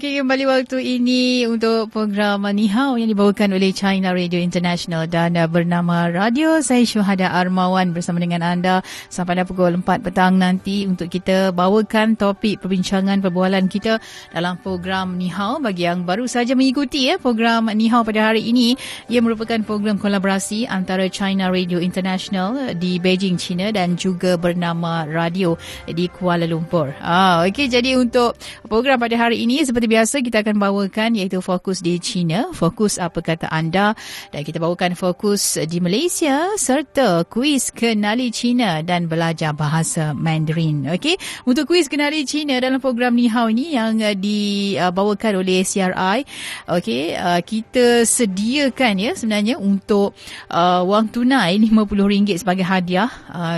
[0.00, 5.44] Okey, kembali waktu ini untuk program Nihao yang dibawakan oleh China Radio International dan uh,
[5.44, 6.56] bernama Radio.
[6.64, 8.80] Saya Syuhada Armawan bersama dengan anda
[9.12, 14.00] sampai pada pukul 4 petang nanti untuk kita bawakan topik perbincangan perbualan kita
[14.32, 15.60] dalam program Nihao.
[15.60, 18.80] Bagi yang baru saja mengikuti ya program Nihao pada hari ini,
[19.12, 25.60] ia merupakan program kolaborasi antara China Radio International di Beijing, China dan juga bernama Radio
[25.84, 26.88] di Kuala Lumpur.
[27.04, 31.82] Ah, okey, jadi untuk program pada hari ini seperti biasa kita akan bawakan iaitu fokus
[31.82, 33.98] di China, fokus apa kata anda
[34.30, 40.86] dan kita bawakan fokus di Malaysia serta kuis kenali China dan belajar bahasa Mandarin.
[40.94, 46.22] Okey, untuk kuis kenali China dalam program Ni Hao ini yang uh, dibawakan oleh CRI,
[46.70, 50.14] okey, uh, kita sediakan ya sebenarnya untuk
[50.54, 53.10] uh, wang tunai RM50 sebagai hadiah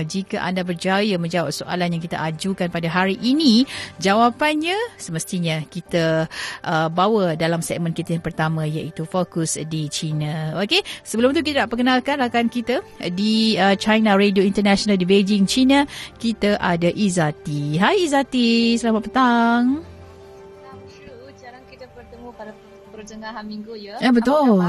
[0.09, 3.69] jika anda berjaya menjawab soalan yang kita ajukan pada hari ini.
[4.01, 6.22] Jawapannya semestinya kita
[6.67, 10.59] uh, bawa dalam segmen kita yang pertama iaitu fokus di China.
[10.63, 12.81] Okey, sebelum tu kita nak perkenalkan rakan kita
[13.13, 15.85] di uh, China Radio International di Beijing, China.
[16.19, 17.77] Kita ada Izati.
[17.79, 19.65] Hai Izati, selamat petang.
[21.43, 22.53] Jarang kita bertemu pada
[22.95, 23.99] pertengahan minggu ya.
[23.99, 24.63] Ya betul.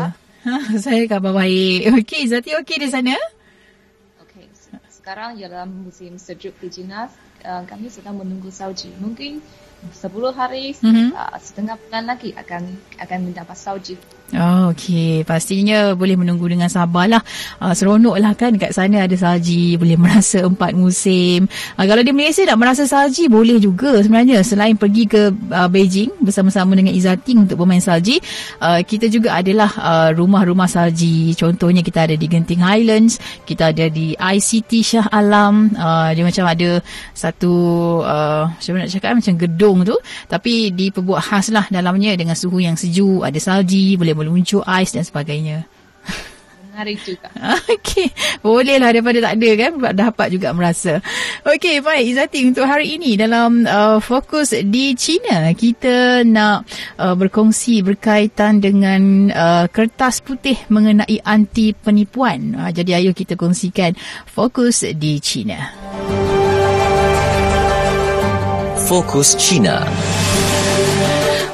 [0.43, 2.03] Ha, saya khabar baik.
[2.03, 3.15] Okey, Izati okey di sana?
[4.27, 4.49] Okey,
[4.91, 7.07] sekarang ialah musim sejuk di China.
[7.43, 8.91] Uh, kami sedang menunggu salji.
[8.99, 9.43] Mungkin
[9.91, 11.11] 10 hari mm-hmm.
[11.11, 12.63] uh, setengah bulan lagi akan
[13.01, 13.95] akan mendapat salji.
[14.33, 17.21] Oh, Okey, pastinya boleh menunggu dengan sabarlah.
[17.61, 21.45] Uh, seronoklah kan kat sana ada salji, boleh merasa empat musim.
[21.77, 24.41] Uh, kalau di Malaysia nak merasa salji boleh juga sebenarnya.
[24.41, 28.17] Selain pergi ke uh, Beijing bersama-sama dengan Izati untuk bermain salji,
[28.57, 31.37] uh, kita juga adalah uh, rumah-rumah salji.
[31.37, 35.77] Contohnya kita ada di Genting Highlands, kita ada di ICT Shah Alam.
[35.77, 36.81] Uh, dia macam ada
[37.13, 37.53] satu
[38.01, 39.93] uh, macam nak cakap macam gedung tu,
[40.25, 45.03] tapi diperbuat khas lah dalamnya dengan suhu yang sejuk, ada salji, boleh meluncur ais dan
[45.03, 45.67] sebagainya.
[46.73, 47.29] Menarik juga.
[47.77, 48.09] Okey,
[48.41, 51.05] boleh lah daripada tak ada kan, dapat juga merasa.
[51.45, 56.65] Okey, baik Izati untuk hari ini dalam uh, fokus di China, kita nak
[56.97, 62.57] uh, berkongsi berkaitan dengan uh, kertas putih mengenai anti penipuan.
[62.57, 63.93] Uh, jadi ayo kita kongsikan
[64.25, 65.69] fokus di China.
[68.89, 69.85] Fokus China.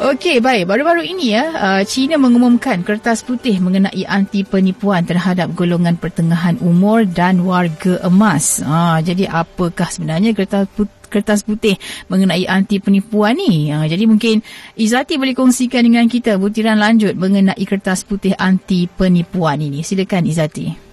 [0.10, 0.66] Okey, baik.
[0.66, 7.06] Baru-baru ini ya, uh, China mengumumkan kertas putih mengenai anti penipuan terhadap golongan pertengahan umur
[7.06, 8.58] dan warga emas.
[8.66, 11.78] Ha, jadi apakah sebenarnya kertas putih kertas putih
[12.10, 13.70] mengenai anti penipuan ni.
[13.70, 14.42] Ha, jadi mungkin
[14.82, 19.86] Izati boleh kongsikan dengan kita butiran lanjut mengenai kertas putih anti penipuan ini.
[19.86, 20.89] Silakan Izati.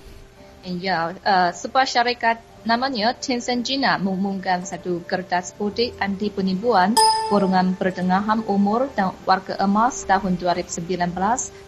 [0.66, 6.99] Ya, uh, sebuah syarikat namanya Tencent China mengumumkan satu kertas putih anti penipuan
[7.31, 11.15] golongan pertengahan umur dan warga emas tahun 2019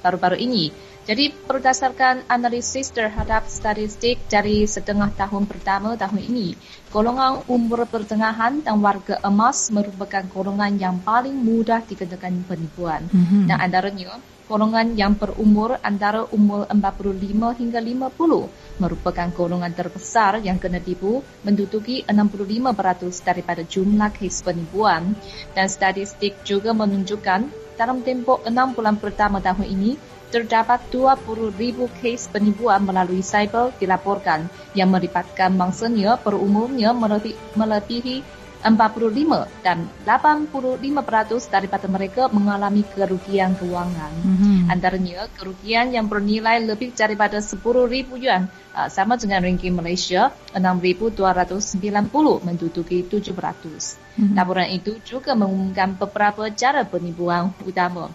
[0.02, 0.74] baru-baru ini.
[1.08, 6.52] Jadi berdasarkan analisis terhadap statistik dari setengah tahun pertama tahun ini,
[6.92, 13.08] golongan umur pertengahan dan warga emas merupakan golongan yang paling mudah dikenakan penipuan.
[13.08, 13.48] Mm-hmm.
[13.48, 14.20] Dan antaranya,
[14.52, 22.06] golongan yang berumur antara umur 45 hingga 50 merupakan golongan terbesar yang kena tipu menduduki
[22.06, 25.18] 65% daripada jumlah kes penipuan.
[25.52, 32.84] Dan statistik juga menunjukkan dalam tempoh 6 bulan pertama tahun ini terdapat 20,000 kes penipuan
[32.84, 36.92] melalui cyber dilaporkan yang melibatkan mangsanya berumurnya
[37.56, 40.82] melebihi 45 dan 85%
[41.46, 44.12] daripada mereka mengalami kerugian kewangan.
[44.18, 44.58] Mm-hmm.
[44.66, 47.62] Antaranya kerugian yang bernilai lebih daripada 10,000
[48.18, 53.30] yuan uh, sama dengan ringgit Malaysia 6,290 menduduki 700.
[53.38, 54.34] Mm-hmm.
[54.34, 58.10] Laporan itu juga mengumumkan beberapa cara penipuan utama.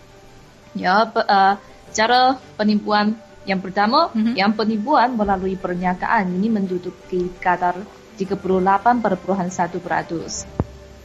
[0.75, 1.55] Ya, uh,
[1.95, 4.35] cara penipuan yang pertama, mm-hmm.
[4.39, 7.79] yang penipuan melalui perniagaan ini menduduki kadar
[8.15, 10.63] 38.1%.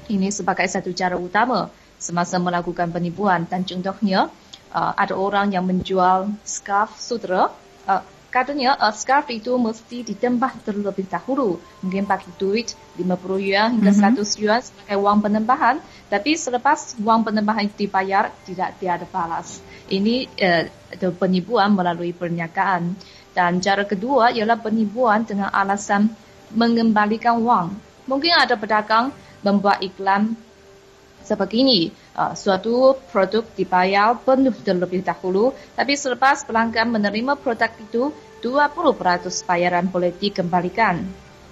[0.08, 1.68] Ini sebagai satu cara utama
[1.98, 3.44] semasa melakukan penipuan.
[3.44, 4.32] Dan contohnya
[4.72, 7.52] uh, ada orang yang menjual scarf sutera.
[7.84, 8.00] Uh,
[8.32, 11.60] katanya uh, scarf itu mesti ditembah terlebih dahulu.
[11.84, 14.24] Mungkin pakai duit 50 yuan hingga mm-hmm.
[14.24, 15.76] 100 yuan sebagai wang penembahan.
[16.08, 19.60] Tapi selepas wang penembahan itu dibayar tidak tiada balas.
[19.92, 20.64] Ini uh,
[21.18, 22.96] penipuan melalui perniagaan.
[23.36, 26.10] Dan cara kedua ialah penipuan dengan alasan
[26.52, 27.74] mengembalikan wang.
[28.08, 29.12] Mungkin ada pedagang
[29.44, 30.36] membuat iklan
[31.22, 31.92] sebegini.
[32.18, 38.10] Uh, suatu produk dibayar penuh terlebih dahulu tapi selepas pelanggan menerima produk itu
[38.42, 41.04] 20% bayaran boleh dikembalikan.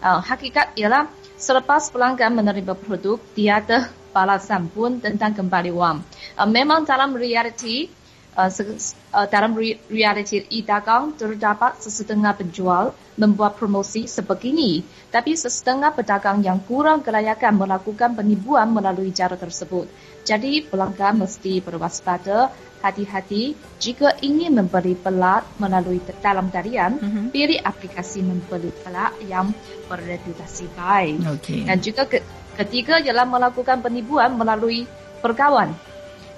[0.03, 1.07] Uh, hakikat ialah
[1.37, 6.01] selepas pelanggan menerima produk tiada balasan pun tentang kembali wang.
[6.35, 7.87] Uh, memang dalam realiti
[8.37, 9.57] uh, uh, dalam
[9.89, 18.13] realiti e-dagang terdapat sesetengah penjual membuat promosi sebegini tapi sesetengah pedagang yang kurang kelayakan melakukan
[18.13, 19.89] penipuan melalui cara tersebut.
[20.27, 22.53] Jadi pelanggan mesti berwaspada
[22.85, 27.27] hati-hati jika ingin membeli pelat melalui dalam tarian, mm-hmm.
[27.33, 29.51] pilih aplikasi membeli pelat yang
[29.89, 31.17] berreputasi baik.
[31.41, 31.63] Okay.
[31.65, 32.21] Dan juga ke,
[32.57, 34.89] Ketiga ialah melakukan penipuan melalui
[35.21, 35.77] perkawan.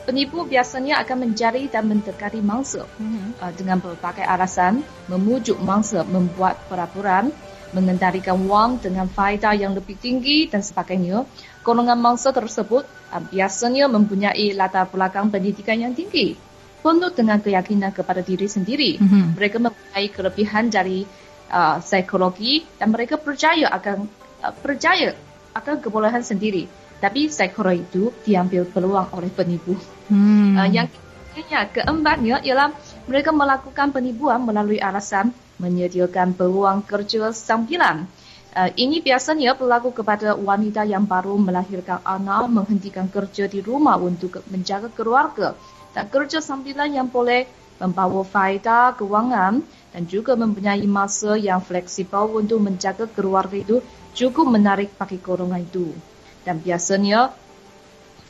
[0.08, 3.44] Penipu biasanya akan mencari dan mendekati mangsa mm-hmm.
[3.44, 7.28] uh, dengan berbagai alasan, memujuk mangsa membuat perapuran,
[7.76, 11.28] mengendalikan wang dengan faedah yang lebih tinggi dan sebagainya.
[11.60, 16.40] Golongan mangsa tersebut uh, biasanya mempunyai latar belakang pendidikan yang tinggi,
[16.80, 18.96] penuh dengan keyakinan kepada diri sendiri.
[18.96, 19.36] Mm-hmm.
[19.36, 21.04] Mereka mempunyai kelebihan dari
[21.52, 24.08] uh, psikologi dan mereka percaya akan
[24.40, 25.12] uh, percaya
[25.52, 26.64] akan kebolehan sendiri.
[26.96, 29.97] Tapi sekor itu diambil peluang oleh penipu.
[30.08, 30.56] Hmm.
[30.56, 30.88] Uh, yang
[31.32, 32.72] ketiga, keempatnya ialah
[33.04, 38.08] mereka melakukan penipuan melalui alasan menyediakan peluang kerja sambilan.
[38.56, 44.40] Uh, ini biasanya berlaku kepada wanita yang baru melahirkan anak menghentikan kerja di rumah untuk
[44.48, 45.52] menjaga keluarga
[45.92, 47.44] dan kerja sambilan yang boleh
[47.78, 49.62] membawa faedah kewangan
[49.94, 53.84] dan juga mempunyai masa yang fleksibel untuk menjaga keluarga itu
[54.16, 55.94] cukup menarik bagi golongan itu.
[56.42, 57.30] Dan biasanya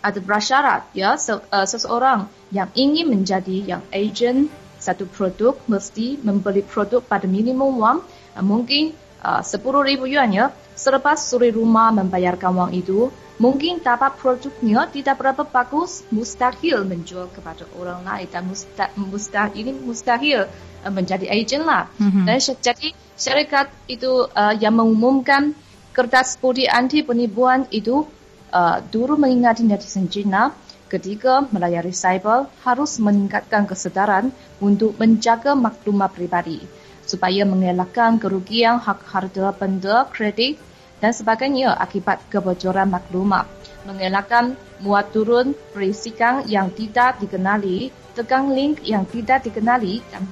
[0.03, 4.49] ada prasyarat ya uh, seseorang yang ingin menjadi yang agent
[4.79, 7.99] satu produk mesti membeli produk pada minimum wang
[8.39, 10.55] uh, mungkin uh, 10 ribu yuan ya.
[10.79, 13.11] Selepas suri rumah membayarkan wang itu,
[13.43, 19.71] mungkin dapat produknya tidak berapa bagus, mustahil menjual kepada orang lain dan mustahil, mustahil ini
[19.75, 20.47] mustahil
[20.87, 21.91] uh, menjadi agent lah.
[21.99, 22.25] Mm-hmm.
[22.31, 25.59] Dan jadi syarikat itu uh, yang mengumumkan
[25.91, 28.07] kertas putih anti penipuan itu
[28.53, 30.53] uh, dulu mengingati netizen China
[30.89, 36.65] ketika melayari cyber harus meningkatkan kesedaran untuk menjaga maklumat pribadi
[37.09, 40.61] supaya mengelakkan kerugian hak harta benda kredit
[41.01, 43.49] dan sebagainya akibat kebocoran maklumat.
[43.87, 50.29] Mengelakkan muat turun perisikan yang tidak dikenali, tekan link yang tidak dikenali dan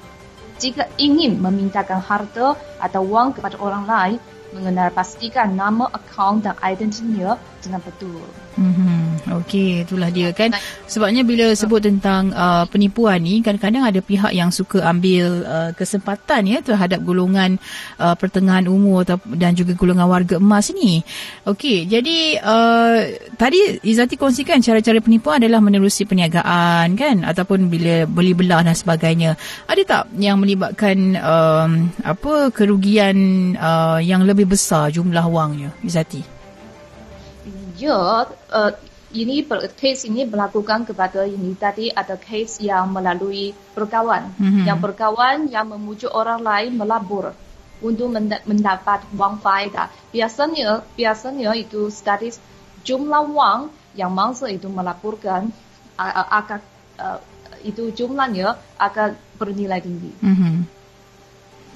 [0.57, 4.19] jika ingin memintakan harta atau wang kepada orang lain,
[4.57, 7.37] mengenal pastikan nama akaun dan identitinya
[7.67, 8.23] dengan betul.
[8.57, 9.37] Mm-hmm.
[9.43, 10.55] Okey, itulah dia kan.
[10.89, 16.47] Sebabnya bila sebut tentang uh, penipuan ni, kadang-kadang ada pihak yang suka ambil uh, kesempatan
[16.47, 17.59] ya terhadap golongan
[18.01, 19.05] uh, pertengahan umur
[19.35, 21.03] dan juga golongan warga emas ni.
[21.45, 22.97] Okey, jadi uh,
[23.35, 29.37] tadi Izati kongsikan cara-cara penipuan adalah menerusi perniagaan kan ataupun bila beli belah dan sebagainya.
[29.69, 36.36] Ada tak yang melibatkan um, apa kerugian uh, yang lebih besar jumlah wangnya, Izati?
[37.77, 38.71] Ya, uh,
[39.15, 39.45] ini
[39.79, 44.35] kes ini berlakukan kepada ini tadi ada kes yang melalui perkawan.
[44.35, 44.65] Mm-hmm.
[44.67, 47.31] Yang perkawan yang memujuk orang lain melabur
[47.79, 48.11] untuk
[48.49, 49.87] mendapat wang faedah.
[50.11, 52.41] Biasanya, biasanya itu statis
[52.83, 55.53] jumlah wang yang mangsa itu melaporkan
[55.97, 56.59] akan
[56.99, 57.19] uh,
[57.65, 60.11] itu jumlahnya akan bernilai tinggi.
[60.19, 60.76] Mm-hmm.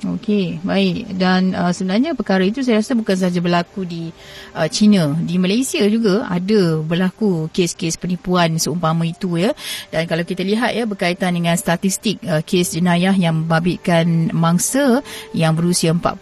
[0.02, 1.14] Okey, baik.
[1.14, 4.10] Dan uh, sebenarnya perkara itu saya rasa bukan sahaja berlaku di
[4.58, 9.54] uh, China, di Malaysia juga ada berlaku kes-kes penipuan seumpama itu ya.
[9.94, 15.06] Dan kalau kita lihat ya berkaitan dengan statistik uh, kes jenayah yang membabitkan mangsa
[15.38, 16.18] yang berusia 41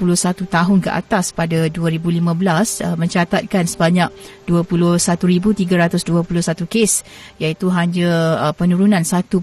[0.52, 4.12] tahun ke atas pada 2015 uh, mencatatkan sebanyak
[4.44, 6.04] 21,321
[6.68, 7.08] kes
[7.40, 9.40] iaitu hanya uh, penurunan 1.5%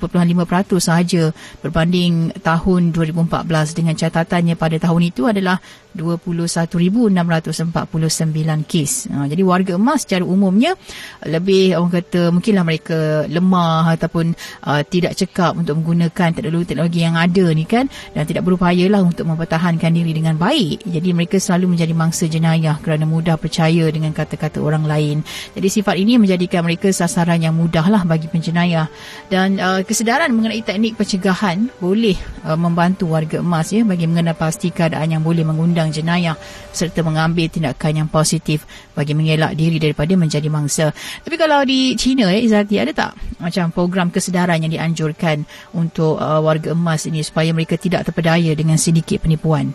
[0.77, 1.33] sahaja
[1.65, 5.63] berbanding tahun 2014 dengan catatan kesehatannya pada tahun itu adalah
[5.97, 9.09] 21,649 kes.
[9.09, 10.77] Ha, jadi warga emas secara umumnya
[11.25, 14.37] lebih orang kata mungkinlah mereka lemah ataupun
[14.69, 19.25] uh, tidak cekap untuk menggunakan teknologi-teknologi yang ada ni kan dan tidak berupaya lah untuk
[19.27, 20.85] mempertahankan diri dengan baik.
[20.85, 25.25] Jadi mereka selalu menjadi mangsa jenayah kerana mudah percaya dengan kata-kata orang lain.
[25.57, 28.87] Jadi sifat ini menjadikan mereka sasaran yang mudah lah bagi penjenayah.
[29.33, 34.71] Dan uh, kesedaran mengenai teknik pencegahan boleh uh, membantu warga emas ya bagi mengenal pasti
[34.71, 36.37] keadaan yang boleh mengundang jenayah
[36.71, 38.65] serta mengambil tindakan yang positif
[38.95, 40.91] bagi mengelak diri daripada menjadi mangsa.
[41.23, 43.11] Tapi kalau di China ya Izati ada tak
[43.43, 45.45] macam program kesedaran yang dianjurkan
[45.77, 49.75] untuk uh, warga emas ini supaya mereka tidak terpedaya dengan sedikit penipuan?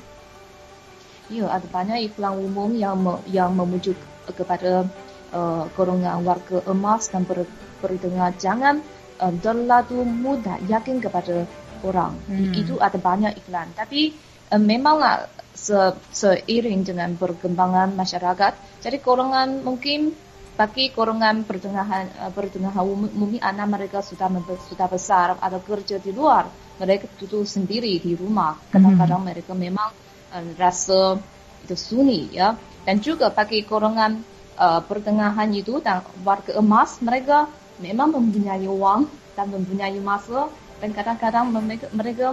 [1.32, 3.96] Ya, ada banyak iklan umum yang me, yang memujuk
[4.36, 4.84] kepada
[5.32, 7.48] uh, golongan warga emas dan ber,
[7.80, 8.84] berdengar jangan
[9.24, 11.48] uh, terlalu mudah yakin kepada
[11.88, 12.20] orang.
[12.28, 12.52] Hmm.
[12.52, 13.72] Itu ada banyak iklan.
[13.80, 14.12] Tapi
[14.52, 15.78] uh, memanglah se,
[16.10, 20.10] seiring dengan perkembangan masyarakat, jadi golongan mungkin
[20.58, 24.28] bagi golongan pertengahan uh, pertengahan umum anak mereka sudah
[24.68, 26.50] sudah besar atau kerja di luar,
[26.82, 28.58] mereka duduk sendiri di rumah.
[28.74, 29.30] Kadang-kadang hmm.
[29.30, 29.90] mereka memang
[30.34, 31.22] uh, rasa
[31.62, 32.58] itu sunyi ya.
[32.82, 34.26] Dan juga bagi golongan
[34.58, 37.46] uh, pertengahan itu dan warga emas, mereka
[37.78, 39.06] memang mempunyai uang
[39.38, 40.50] dan mempunyai masa
[40.82, 42.28] dan kadang-kadang mereka, mereka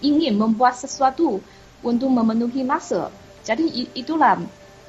[0.00, 1.44] ingin membuat sesuatu
[1.82, 3.08] untuk memenuhi masa.
[3.44, 4.40] Jadi itulah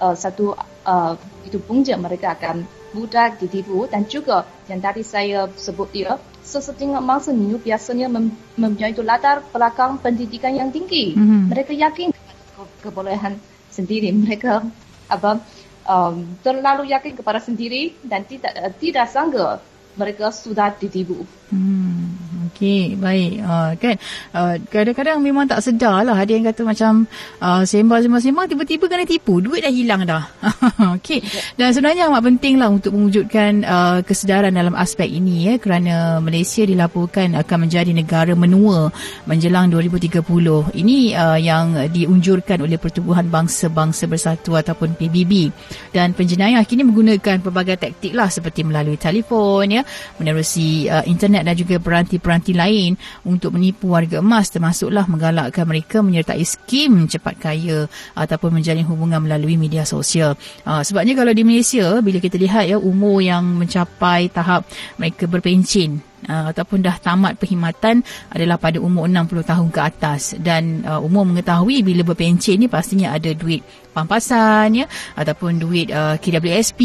[0.02, 0.56] uh, satu
[0.86, 1.14] uh,
[1.48, 7.32] itu punca mereka akan mudah ditipu dan juga yang tadi saya sebut dia sesetengah mangsa
[7.32, 11.16] ini biasanya mem- mempunyai latar belakang pendidikan yang tinggi.
[11.16, 11.42] Mm-hmm.
[11.48, 13.40] Mereka yakin ke- kebolehan
[13.72, 14.12] sendiri.
[14.12, 14.68] Mereka
[15.08, 15.40] apa
[15.88, 19.64] um, terlalu yakin kepada sendiri dan tidak uh, tidak sanggup
[19.96, 21.28] mereka sudah ditipu.
[21.52, 23.40] Hmm, Okey, baik.
[23.42, 23.96] Uh, kan,
[24.36, 26.20] uh, kadang-kadang memang tak sedar lah.
[26.20, 27.08] Ada yang kata macam
[27.40, 29.40] uh, sembang-sembang-sembang, tiba-tiba kena tipu.
[29.40, 30.28] Duit dah hilang dah.
[31.00, 31.24] Okey.
[31.56, 35.48] Dan sebenarnya amat penting lah untuk mewujudkan uh, kesedaran dalam aspek ini.
[35.48, 38.92] Ya, kerana Malaysia dilaporkan akan menjadi negara menua
[39.26, 40.76] menjelang 2030.
[40.76, 45.50] Ini uh, yang diunjurkan oleh Pertubuhan Bangsa-Bangsa Bersatu ataupun PBB.
[45.96, 49.82] Dan penjenayah kini menggunakan pelbagai taktik lah seperti melalui telefon, ya,
[50.22, 56.42] menerusi uh, internet dan juga peranti-peranti lain untuk menipu warga emas termasuklah menggalakkan mereka menyertai
[56.42, 57.86] skim cepat kaya
[58.18, 60.34] ataupun menjalin hubungan melalui media sosial.
[60.66, 64.66] Uh, sebabnya kalau di Malaysia bila kita lihat ya umur yang mencapai tahap
[64.98, 70.22] mereka berpencen Uh, ataupun dah tamat perkhidmatan adalah pada umur 60 tahun ke atas.
[70.38, 74.86] Dan uh, umur mengetahui bila berpencen ni pastinya ada duit pampasan ya
[75.20, 76.82] ataupun duit uh, KWSP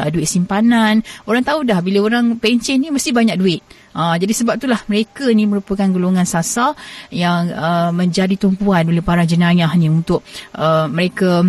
[0.00, 1.00] uh, duit simpanan.
[1.24, 3.60] Orang tahu dah bila orang pencen ni mesti banyak duit.
[3.94, 6.76] Uh, jadi sebab itulah mereka ni merupakan golongan sasar
[7.10, 10.22] yang uh, menjadi tumpuan oleh para jenayah ni untuk
[10.54, 11.46] uh, mereka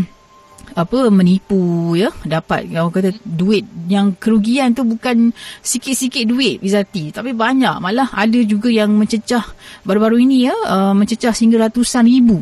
[0.80, 2.72] apa menipu ya dapat.
[2.72, 7.78] Orang kata duit yang kerugian tu bukan sikit-sikit duit Izati tapi banyak.
[7.84, 9.44] Malah ada juga yang mencecah
[9.84, 12.40] baru-baru ini ya uh, mencecah sehingga ratusan ribu.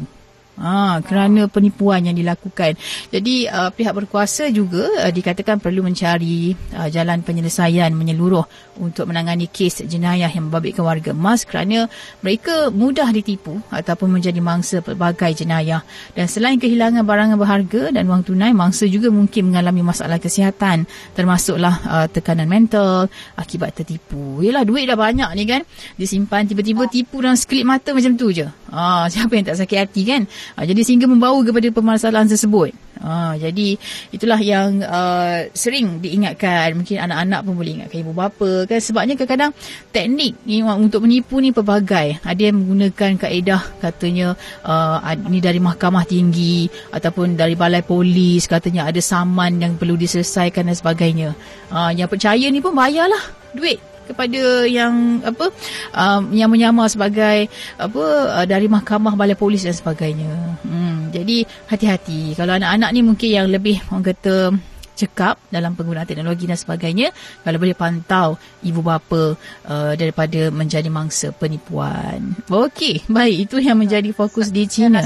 [0.58, 2.74] Ha, kerana penipuan yang dilakukan.
[3.13, 9.50] Jadi uh, pihak berkuasa juga uh, dikatakan perlu mencari uh, jalan penyelesaian menyeluruh untuk menangani
[9.50, 11.89] kes jenayah yang membabitkan warga emas kerana
[12.22, 15.81] mereka mudah ditipu ataupun menjadi mangsa pelbagai jenayah.
[16.13, 20.86] Dan selain kehilangan barangan berharga dan wang tunai, mangsa juga mungkin mengalami masalah kesihatan
[21.17, 24.39] termasuklah uh, tekanan mental akibat tertipu.
[24.46, 25.62] Yalah duit dah banyak ni kan
[25.98, 28.48] disimpan tiba-tiba tipu dalam sekelip mata macam tu je.
[28.72, 30.22] Ha, siapa yang tak sakit hati kan?
[30.60, 32.75] Ha, jadi sehingga membawa kepada permasalahan tersebut.
[32.98, 33.77] Ha, jadi
[34.10, 36.74] itulah yang uh, sering diingatkan.
[36.77, 38.66] Mungkin anak-anak pun boleh ingatkan ibu bapa.
[38.67, 38.79] Kan?
[38.83, 39.51] Sebabnya kadang-kadang
[39.89, 42.19] teknik ni untuk menipu ni pelbagai.
[42.21, 44.36] Ada yang menggunakan kaedah katanya
[44.67, 45.00] uh,
[45.31, 50.75] ni dari mahkamah tinggi ataupun dari balai polis katanya ada saman yang perlu diselesaikan dan
[50.75, 51.29] sebagainya.
[51.71, 53.21] Ha, yang percaya ni pun bayarlah
[53.55, 55.51] duit kepada yang apa
[55.91, 58.03] um, yang menyamar sebagai apa
[58.39, 60.31] uh, dari mahkamah balai polis dan sebagainya.
[60.63, 64.55] Hmm, jadi hati-hati kalau anak-anak ni mungkin yang lebih orang kata
[64.98, 67.13] cekap dalam penggunaan teknologi dan sebagainya
[67.46, 69.38] kalau boleh pantau ibu bapa
[69.70, 72.34] uh, daripada menjadi mangsa penipuan.
[72.50, 75.06] Okey, baik itu yang menjadi fokus di China.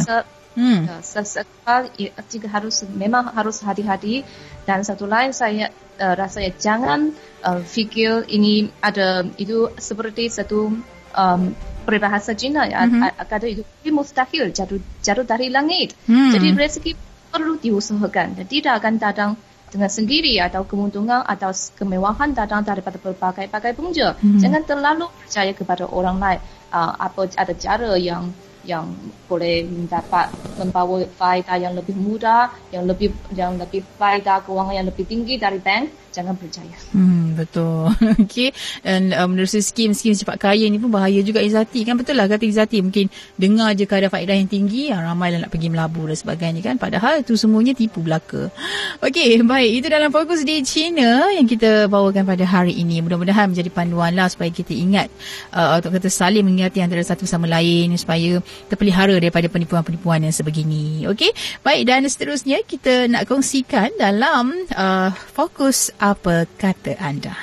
[0.52, 0.84] Hmm.
[1.00, 1.88] Sesekal
[2.28, 4.28] jika harus memang harus hati-hati
[4.68, 10.76] dan satu lain saya uh, rasanya jangan uh, fikir ini ada itu seperti satu
[11.16, 11.42] um,
[11.88, 13.26] peribahasa Cina ya mm-hmm.
[13.26, 15.96] kata itu mustahil jatuh jatuh dari langit.
[16.06, 16.36] Hmm.
[16.36, 16.92] Jadi rezeki
[17.32, 19.32] perlu diusahakan dan tidak akan datang
[19.72, 24.20] dengan sendiri atau keuntungan atau kemewahan datang daripada berbagai-bagai punca.
[24.20, 24.38] Hmm.
[24.38, 26.40] Jangan terlalu percaya kepada orang lain.
[26.72, 28.94] Uh, apa ada cara yang yang
[29.26, 30.30] boleh mendapat
[30.62, 35.58] membawa faedah yang lebih mudah, yang lebih yang lebih faedah kewangan yang lebih tinggi dari
[35.58, 36.76] bank, jangan percaya.
[36.92, 37.90] Hmm, betul.
[38.28, 38.52] Okey.
[38.84, 41.88] Dan um, menerusi skim-skim cepat kaya ni pun bahaya juga Izati.
[41.88, 42.84] Kan betul lah kata Izati.
[42.84, 43.08] Mungkin
[43.40, 46.76] dengar je ada faedah yang tinggi, yang ramai lah nak pergi melabur dan sebagainya kan.
[46.76, 48.52] Padahal itu semuanya tipu belaka.
[49.06, 49.72] Okey, baik.
[49.82, 53.00] Itu dalam fokus di China yang kita bawakan pada hari ini.
[53.00, 55.08] Mudah-mudahan menjadi panduan lah supaya kita ingat
[55.56, 61.08] uh, atau kata saling mengingati antara satu sama lain supaya terpelihara daripada penipuan-penipuan yang sebegini.
[61.08, 61.32] Okey.
[61.64, 67.38] Baik dan seterusnya kita nak kongsikan dalam uh, fokus apa kata anda?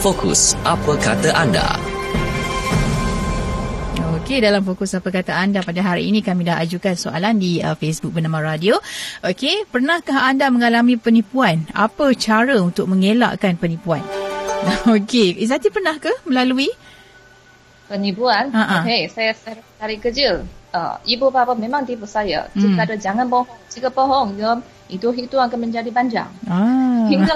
[0.00, 1.76] Fokus apa kata anda?
[4.16, 7.76] Okey, dalam fokus apa kata anda pada hari ini kami dah ajukan soalan di uh,
[7.76, 8.80] Facebook bernama Radio.
[9.20, 11.68] Okey, pernahkah anda mengalami penipuan?
[11.76, 14.00] Apa cara untuk mengelakkan penipuan?
[14.96, 16.72] Okey, Izati pernah ke melalui
[17.92, 18.48] penipuan?
[18.56, 18.88] Ha-ha.
[18.88, 19.36] Okey, saya,
[19.76, 20.48] dari kecil.
[20.72, 22.48] Uh, ibu bapa memang tipu saya.
[22.56, 23.52] Jika ada jangan bohong.
[23.68, 24.56] Jika bohong, ya,
[24.92, 26.28] itu itu akan menjadi panjang.
[26.44, 27.08] Ah.
[27.08, 27.34] Hingga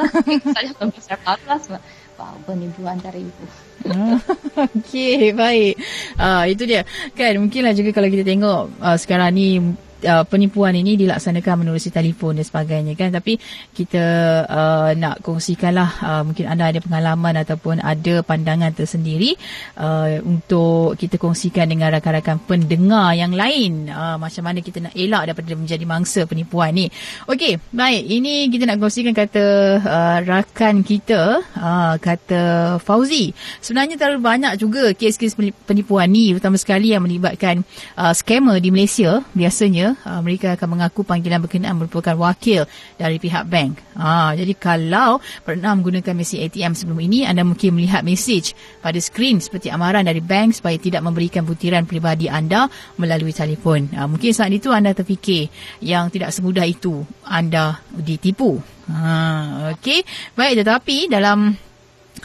[0.53, 1.73] saya membesar kelas.
[2.17, 3.45] Wow, penipuan dari ibu.
[3.93, 4.17] Ah,
[4.73, 5.77] Okey, baik.
[6.17, 6.83] Uh, itu dia.
[7.13, 9.61] Kan mungkinlah juga kalau kita tengok uh, sekarang ni
[10.05, 13.39] uh, penipuan ini dilaksanakan menerusi telefon dan sebagainya kan tapi
[13.73, 14.05] kita
[14.45, 19.39] uh, nak kongsikanlah uh, mungkin anda ada pengalaman ataupun ada pandangan tersendiri
[19.79, 25.31] uh, untuk kita kongsikan dengan rakan-rakan pendengar yang lain uh, macam mana kita nak elak
[25.31, 26.91] daripada menjadi mangsa penipuan ni.
[27.31, 28.03] Okey, baik.
[28.03, 29.45] Ini kita nak kongsikan kata
[29.85, 32.43] uh, rakan kita uh, kata
[32.83, 33.31] Fauzi.
[33.63, 35.39] Sebenarnya terlalu banyak juga kes-kes
[35.69, 37.63] penipuan ni terutama sekali yang melibatkan
[37.95, 42.65] uh, scammer di Malaysia biasanya uh, mereka akan mengaku panggilan berkenaan merupakan wakil
[42.99, 43.79] dari pihak bank.
[43.95, 49.39] Ha, jadi kalau pernah menggunakan mesin ATM sebelum ini anda mungkin melihat mesej pada skrin
[49.39, 52.67] seperti amaran dari bank supaya tidak memberikan butiran peribadi anda
[52.97, 53.93] melalui telefon.
[53.95, 55.53] Ha, mungkin saat itu anda terfikir
[55.85, 58.59] yang tidak semudah itu anda ditipu.
[58.89, 60.07] Ha, okey.
[60.39, 61.55] Baik tetapi dalam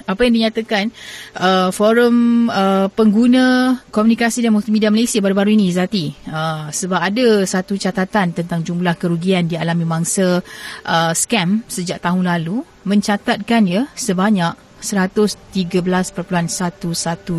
[0.07, 0.89] apa yang dinyatakan
[1.37, 6.11] uh, forum uh, pengguna komunikasi dan multimedia Malaysia baru-baru ini Zati.
[6.27, 10.41] Uh, sebab ada satu catatan tentang jumlah kerugian dialami mangsa
[10.87, 16.17] uh, scam sejak tahun lalu mencatatkan ya sebanyak 113.11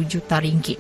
[0.06, 0.78] juta ringgit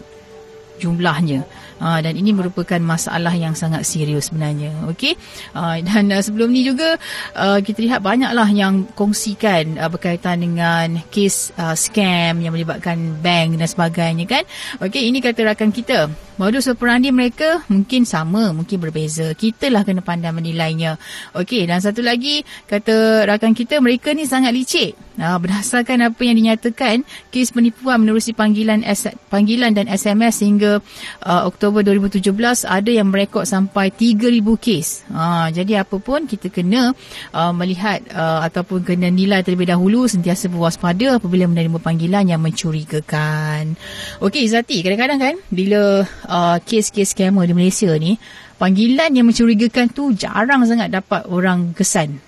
[0.78, 1.42] jumlahnya
[1.82, 4.70] uh, dan ini merupakan masalah yang sangat serius sebenarnya.
[4.86, 5.18] Okey?
[5.52, 6.94] Uh, dan uh, sebelum ni juga
[7.34, 13.58] uh, kita lihat banyaklah yang kongsikan uh, berkaitan dengan kes uh, scam yang melibatkan bank
[13.58, 14.46] dan sebagainya kan?
[14.78, 16.06] Okey ini kata rakan kita.
[16.40, 19.34] Modus operandi mereka mungkin sama mungkin berbeza.
[19.36, 20.96] Kita lah kena pandai menilainya.
[21.34, 24.94] Okey dan satu lagi kata rakan kita mereka ni sangat licik.
[25.20, 28.80] Uh, berdasarkan apa yang dinyatakan kes penipuan menerusi panggilan
[29.28, 30.80] panggilan dan SMS hingga
[31.28, 35.08] uh, Oktober 2017 ada yang merekod sampai 3000 kes.
[35.08, 36.92] Ha, jadi apa pun kita kena
[37.32, 43.80] uh, melihat uh, ataupun kena nilai terlebih dahulu sentiasa berwaspada apabila menerima panggilan yang mencurigakan.
[44.20, 48.20] Okey Zati, kadang-kadang kan bila uh, kes-kes scammer di Malaysia ni
[48.60, 52.20] panggilan yang mencurigakan tu jarang sangat dapat orang kesan.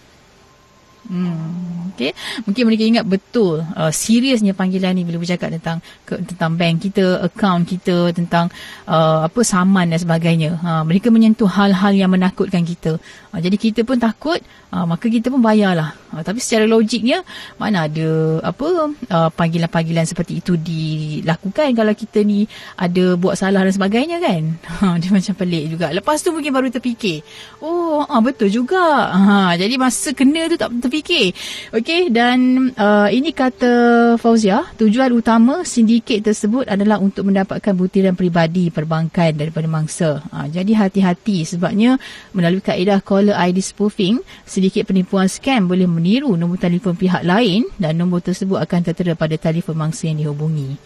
[1.05, 2.11] Hmm, okay.
[2.45, 7.23] Mungkin mereka ingat betul uh, seriusnya panggilan ni bila bercakap tentang ke, tentang bank kita,
[7.23, 8.51] akaun kita, tentang
[8.91, 10.59] uh, apa saman dan sebagainya.
[10.61, 12.99] Ha, mereka menyentuh hal-hal yang menakutkan kita.
[13.31, 14.43] Ha, jadi kita pun takut,
[14.75, 15.95] ha, maka kita pun bayarlah.
[16.13, 17.23] Ha, tapi secara logiknya
[17.57, 22.47] mana ada apa uh, panggilan-panggilan seperti itu dilakukan kalau kita ni
[22.79, 24.43] ada buat salah dan sebagainya kan.
[24.85, 25.95] Ha, dia macam pelik juga.
[25.95, 27.23] Lepas tu mungkin baru terfikir.
[27.63, 29.15] Oh, ha, betul juga.
[29.15, 31.31] Ha, jadi masa kena tu tak terfikir.
[31.71, 33.73] Okey dan uh, ini kata
[34.17, 40.25] Fauzia, tujuan utama sindiket tersebut adalah untuk mendapatkan butiran peribadi perbankan daripada mangsa.
[40.33, 42.01] Ha, jadi hati-hati sebabnya
[42.33, 48.01] melalui kaedah caller ID spoofing, sedikit penipuan scam boleh meniru nombor telefon pihak lain dan
[48.01, 50.81] nombor tersebut akan tertera pada telefon mangsa yang dihubungi.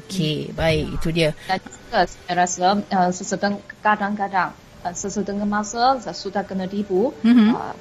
[0.00, 1.30] Okey, baik itu dia.
[1.92, 7.52] Saya rasa uh, sesetengah kadang-kadang uh, sesetengah masa sudah kena tipu, Mhm.
[7.52, 7.72] uh,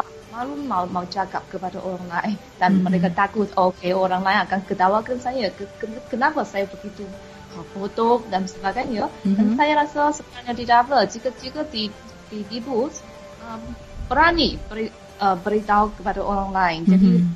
[0.00, 2.82] lah, malu mau mau cakap kepada orang lain dan Mhm.
[2.90, 7.06] mereka takut okey orang lain akan ketawakan saya Ke- ke- kenapa saya begitu
[7.54, 9.34] uh, bodoh dan sebagainya Mhm.
[9.38, 11.86] dan saya rasa sebenarnya tidak apa jika jika di
[12.34, 12.90] ditipu
[13.38, 13.62] um,
[14.10, 14.90] berani beri,
[15.22, 17.30] uh, beritahu kepada orang lain jadi Mhm.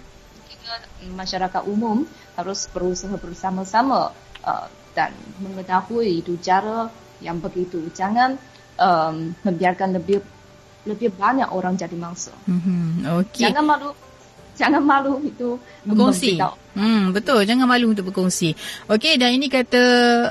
[0.51, 0.73] kita
[1.15, 2.03] masyarakat umum
[2.35, 4.11] harus berusaha bersama-sama
[4.43, 4.67] uh,
[4.99, 6.91] dan mengetahui itu cara
[7.23, 7.79] yang begitu.
[7.95, 8.35] Jangan
[8.79, 10.23] um, membiarkan lebih
[10.89, 12.33] lebih banyak orang jadi mangsa.
[12.49, 13.05] Mhm.
[13.21, 13.45] Okey.
[13.45, 13.91] Jangan malu,
[14.57, 16.41] jangan malu itu berkongsi.
[16.73, 17.45] Hmm, betul.
[17.45, 18.57] Jangan malu untuk berkongsi.
[18.89, 19.83] Okey, dan ini kata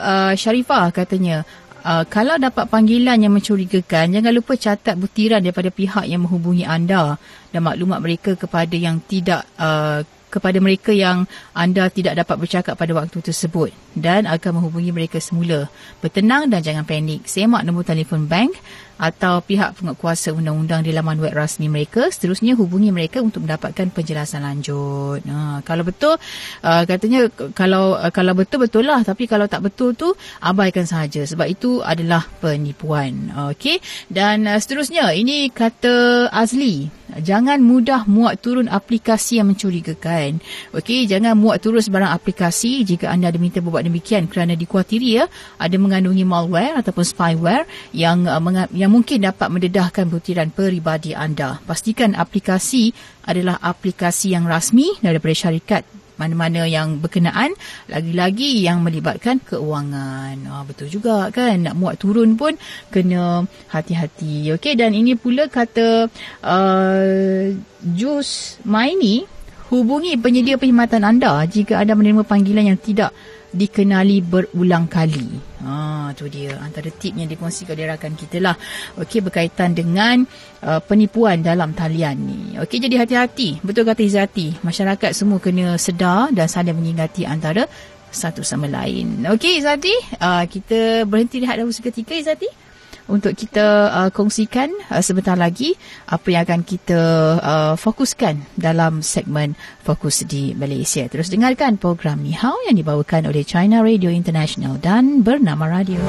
[0.02, 1.46] uh, Sharifah katanya,
[1.86, 7.22] uh, kalau dapat panggilan yang mencurigakan, jangan lupa catat butiran daripada pihak yang menghubungi anda
[7.54, 11.24] dan maklumat mereka kepada yang tidak uh, kepada mereka yang
[11.56, 15.72] anda tidak dapat bercakap pada waktu tersebut dan akan menghubungi mereka semula.
[16.04, 17.26] Bertenang dan jangan panik.
[17.26, 18.54] Semak nombor telefon bank
[18.98, 22.10] atau pihak penguatkuasa undang-undang di laman web rasmi mereka.
[22.10, 25.22] Seterusnya hubungi mereka untuk mendapatkan penjelasan lanjut.
[25.26, 26.18] Ha, kalau betul,
[26.66, 29.06] uh, katanya kalau uh, kalau betul betul lah.
[29.06, 33.32] Tapi kalau tak betul tu abaikan sahaja sebab itu adalah penipuan.
[33.54, 33.80] Okey.
[34.10, 36.90] Dan uh, seterusnya ini kata Azli.
[37.18, 40.44] jangan mudah muat turun aplikasi yang mencurigakan.
[40.76, 45.76] Okey, jangan muat turun sebarang aplikasi jika anda diminta berbuat demikian kerana dikuatiri ya ada
[45.80, 51.60] mengandungi malware ataupun spyware yang uh, yang mungkin dapat mendedahkan butiran peribadi anda.
[51.64, 52.92] Pastikan aplikasi
[53.28, 55.84] adalah aplikasi yang rasmi daripada syarikat
[56.18, 57.54] mana-mana yang berkenaan
[57.86, 60.36] lagi-lagi yang melibatkan keuangan.
[60.50, 62.58] Ah betul juga kan nak muat turun pun
[62.90, 64.50] kena hati-hati.
[64.58, 66.10] Okey dan ini pula kata
[66.42, 67.54] uh,
[67.94, 69.24] Jus Maini
[69.70, 73.14] hubungi penyedia perkhidmatan anda jika anda menerima panggilan yang tidak
[73.52, 75.40] dikenali berulang kali.
[75.64, 78.56] Ha, tu dia antara tip yang dikongsikan oleh rakan kita lah.
[79.00, 80.28] Okey, berkaitan dengan
[80.64, 82.42] uh, penipuan dalam talian ni.
[82.60, 83.64] Okey, jadi hati-hati.
[83.64, 84.60] Betul kata Izzati.
[84.62, 87.66] Masyarakat semua kena sedar dan saling mengingati antara
[88.12, 89.24] satu sama lain.
[89.26, 89.96] Okey, Izzati.
[90.20, 92.67] Uh, kita berhenti lihat dahulu seketika, Izzati
[93.08, 95.76] untuk kita uh, kongsikan uh, sebentar lagi
[96.08, 97.02] apa yang akan kita
[97.40, 101.08] uh, fokuskan dalam segmen Fokus di Malaysia.
[101.08, 106.00] Terus dengarkan program Ni Hao yang dibawakan oleh China Radio International dan Bernama Radio.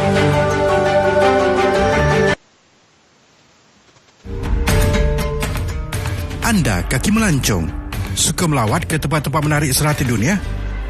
[6.49, 7.69] Anda kaki melancong,
[8.17, 10.41] suka melawat ke tempat-tempat menarik serata dunia?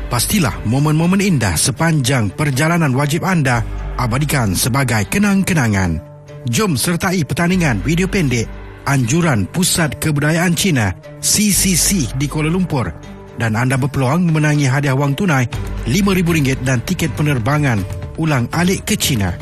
[0.08, 3.60] Pastilah momen-momen indah sepanjang perjalanan wajib anda
[4.00, 6.00] abadikan sebagai kenang-kenangan.
[6.48, 8.48] Jom sertai pertandingan video pendek
[8.88, 12.88] Anjuran Pusat Kebudayaan Cina CCC di Kuala Lumpur
[13.36, 15.44] dan anda berpeluang memenangi hadiah wang tunai
[15.84, 17.84] RM5,000 dan tiket penerbangan
[18.16, 19.36] ulang alik ke China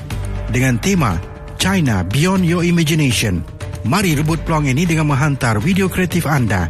[0.50, 1.14] dengan tema
[1.62, 3.38] China Beyond Your Imagination.
[3.86, 6.66] Mari rebut peluang ini dengan menghantar video kreatif anda.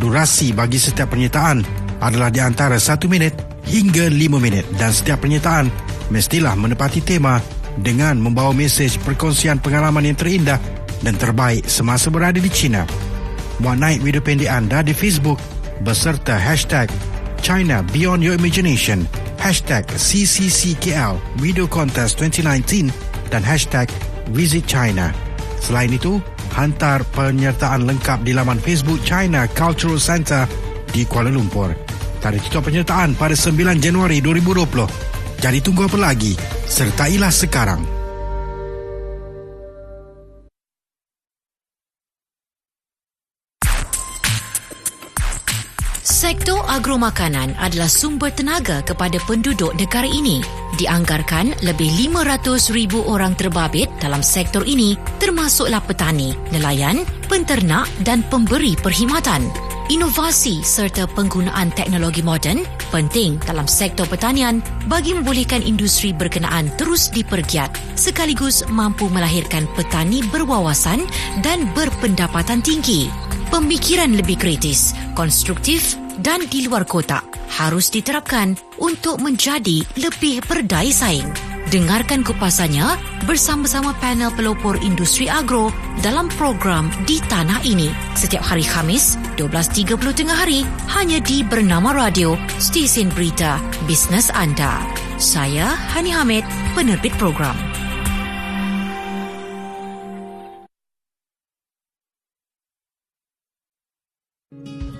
[0.00, 3.32] Durasi bagi setiap penyertaan adalah di antara 1 minit
[3.64, 5.72] hingga 5 minit dan setiap penyertaan
[6.12, 7.40] mestilah menepati tema
[7.80, 10.60] dengan membawa mesej perkongsian pengalaman yang terindah
[11.00, 12.84] dan terbaik semasa berada di China.
[13.64, 15.40] Muat naik video pendek anda di Facebook
[15.80, 16.92] beserta hashtag
[17.40, 19.08] China Beyond Your Imagination,
[19.40, 22.88] hashtag CCCKL Video Contest 2019
[23.32, 23.88] dan hashtag
[24.32, 25.12] Visit China.
[25.60, 26.20] Selain itu,
[26.56, 30.48] hantar penyertaan lengkap di laman Facebook China Cultural Center
[30.88, 31.83] di Kuala Lumpur.
[32.24, 35.44] Tarikh penyertaan pada 9 Januari 2020.
[35.44, 36.32] Jadi tunggu apa lagi?
[36.64, 37.93] Sertailah sekarang.
[46.64, 50.40] Sektor agromakanan adalah sumber tenaga kepada penduduk negara ini.
[50.80, 58.80] Dianggarkan lebih 500 ribu orang terbabit dalam sektor ini termasuklah petani, nelayan, penternak dan pemberi
[58.80, 59.44] perkhidmatan.
[59.92, 67.76] Inovasi serta penggunaan teknologi moden penting dalam sektor pertanian bagi membolehkan industri berkenaan terus dipergiat
[67.92, 71.04] sekaligus mampu melahirkan petani berwawasan
[71.44, 73.12] dan berpendapatan tinggi.
[73.52, 81.26] Pemikiran lebih kritis, konstruktif dan di luar kotak harus diterapkan untuk menjadi lebih berdaya saing.
[81.72, 82.86] Dengarkan kupasannya
[83.24, 85.72] bersama-sama panel pelopor industri agro
[86.04, 92.38] dalam program Di Tanah Ini setiap hari Khamis 12.30 tengah hari hanya di Bernama Radio,
[92.60, 94.84] stesen berita bisnes anda.
[95.16, 96.44] Saya Hani Hamid,
[96.76, 97.56] penerbit program.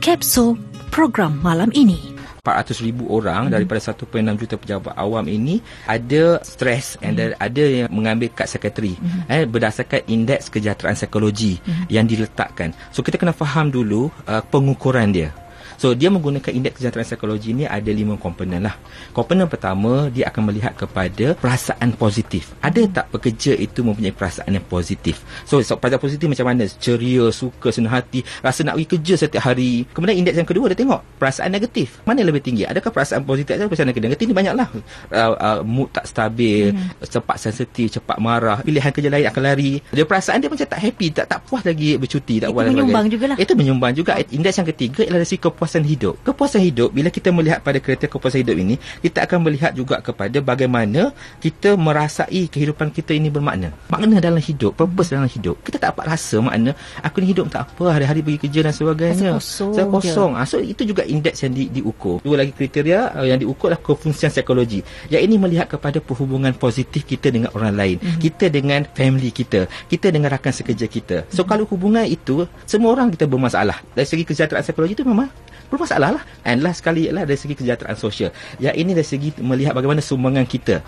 [0.03, 2.15] Kapsul program malam ini.
[2.47, 3.55] 400 ribu orang mm-hmm.
[3.57, 5.59] daripada 1.6 juta pejabat awam ini
[5.91, 7.15] ada stres mm-hmm.
[7.17, 9.33] dan ada yang mengambil kad sekretari mm-hmm.
[9.33, 11.91] eh, berdasarkan indeks kejahteraan psikologi mm-hmm.
[11.91, 12.77] yang diletakkan.
[12.95, 15.35] So kita kena faham dulu uh, pengukuran dia.
[15.77, 18.75] So dia menggunakan indeks kejahteraan psikologi ni ada lima komponen lah.
[19.11, 22.55] Komponen pertama dia akan melihat kepada perasaan positif.
[22.63, 25.23] Ada tak pekerja itu mempunyai perasaan yang positif?
[25.45, 26.67] So, so perasaan positif macam mana?
[26.67, 29.87] Ceria, suka, senang hati, rasa nak pergi kerja setiap hari.
[29.93, 32.03] Kemudian indeks yang kedua dia tengok perasaan negatif.
[32.09, 32.67] Mana lebih tinggi?
[32.67, 34.27] Adakah perasaan positif atau perasaan negatif?
[34.27, 34.69] Ni banyaklah.
[35.11, 37.03] Uh, uh, mood tak stabil, hmm.
[37.05, 39.73] cepat sensitif, cepat marah, pilihan kerja lain akan lari.
[39.93, 43.37] Dia perasaan dia macam tak happy, tak tak puas lagi bercuti, tak Itu menyumbang jugalah.
[43.37, 44.17] Itu menyumbang juga.
[44.19, 46.15] Indeks yang ketiga ialah segi kepuasan hidup.
[46.21, 50.37] Kepuasan hidup, bila kita melihat pada kriteria kepuasan hidup ini, kita akan melihat juga kepada
[50.45, 53.73] bagaimana kita merasai kehidupan kita ini bermakna.
[53.89, 55.57] Makna dalam hidup, purpose dalam hidup.
[55.65, 59.31] Kita tak dapat rasa makna, aku ni hidup tak apa, hari-hari pergi kerja dan sebagainya.
[59.33, 59.73] Rasa kosong.
[59.73, 60.31] Saya kosong.
[60.37, 62.21] Ha, so, itu juga indeks yang di, diukur.
[62.21, 64.85] Dua lagi kriteria uh, yang diukur adalah kefungsian psikologi.
[65.09, 67.97] Yang ini melihat kepada perhubungan positif kita dengan orang lain.
[68.05, 68.21] Mm-hmm.
[68.21, 69.65] Kita dengan family kita.
[69.89, 71.17] Kita dengan rakan sekerja kita.
[71.33, 71.49] So, mm-hmm.
[71.49, 73.81] kalau hubungan itu, semua orang kita bermasalah.
[73.97, 75.33] Dari segi kesejahteraan psikologi itu memang
[75.75, 76.23] bermasalah lah.
[76.47, 78.31] And last sekali ialah dari segi kesejahteraan sosial.
[78.63, 80.81] Yang ini dari segi melihat bagaimana sumbangan kita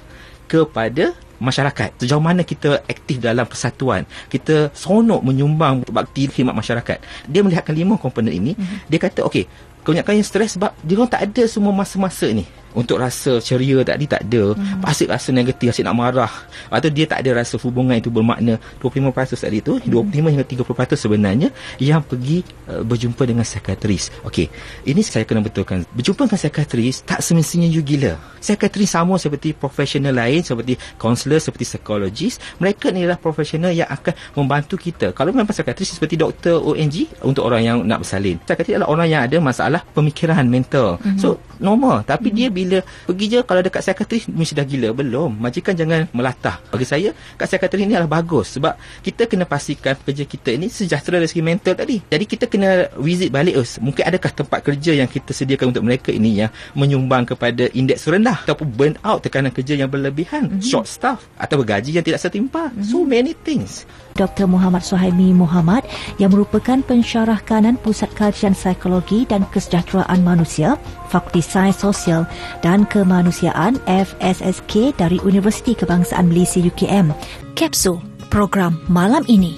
[0.46, 2.02] kepada masyarakat.
[2.02, 6.98] Sejauh mana kita aktif dalam persatuan, kita sonok menyumbang bakti khidmat masyarakat.
[7.28, 8.88] Dia melihatkan lima komponen ini, mm-hmm.
[8.88, 9.44] dia kata okey,
[9.86, 12.42] kebanyakan yang stres sebab dia orang tak ada semua masa-masa ni
[12.76, 14.84] untuk rasa ceria tadi tak ada hmm.
[14.84, 16.32] asyik rasa negatif asyik nak marah
[16.68, 20.12] atau dia tak ada rasa hubungan itu bermakna 25% tadi tu hmm.
[20.12, 21.48] 25 hingga 30% sebenarnya
[21.80, 24.46] yang pergi uh, berjumpa dengan psikiatris okey
[24.84, 30.12] ini saya kena betulkan berjumpa dengan psikiatris tak semestinya you gila psikiatris sama seperti profesional
[30.12, 35.50] lain seperti kaunselor seperti psikologis mereka ni adalah profesional yang akan membantu kita kalau memang
[35.50, 39.82] psikiatris seperti doktor ONG untuk orang yang nak bersalin psikiatris adalah orang yang ada masalah
[39.90, 41.18] pemikiran mental hmm.
[41.18, 42.02] so normal.
[42.06, 42.36] Tapi hmm.
[42.36, 44.88] dia bila pergi je kalau dekat psikiatris mesti dah gila.
[44.92, 45.30] Belum.
[45.36, 46.60] Majikan jangan melatah.
[46.70, 48.56] Bagi saya kat psikiatris ni adalah bagus.
[48.56, 52.00] Sebab kita kena pastikan kerja kita ini sejahtera dari segi mental tadi.
[52.06, 56.10] Jadi kita kena visit balik us mungkin adakah tempat kerja yang kita sediakan untuk mereka
[56.12, 60.46] ini yang menyumbang kepada indeks rendah ataupun burn out tekanan kerja yang berlebihan?
[60.46, 60.62] Mm-hmm.
[60.62, 62.70] short staff atau gaji yang tidak setimpal.
[62.70, 62.86] Mm-hmm.
[62.86, 63.84] so many things
[64.16, 64.48] Dr.
[64.48, 65.84] Muhammad Suhaimi Muhammad
[66.16, 70.80] yang merupakan pensyarah kanan Pusat Kajian Psikologi dan Kesejahteraan Manusia,
[71.12, 72.24] Fakulti Sains Sosial
[72.64, 77.12] dan Kemanusiaan FSSK dari Universiti Kebangsaan Malaysia UKM.
[77.52, 78.00] Kapsul
[78.32, 79.54] program malam ini.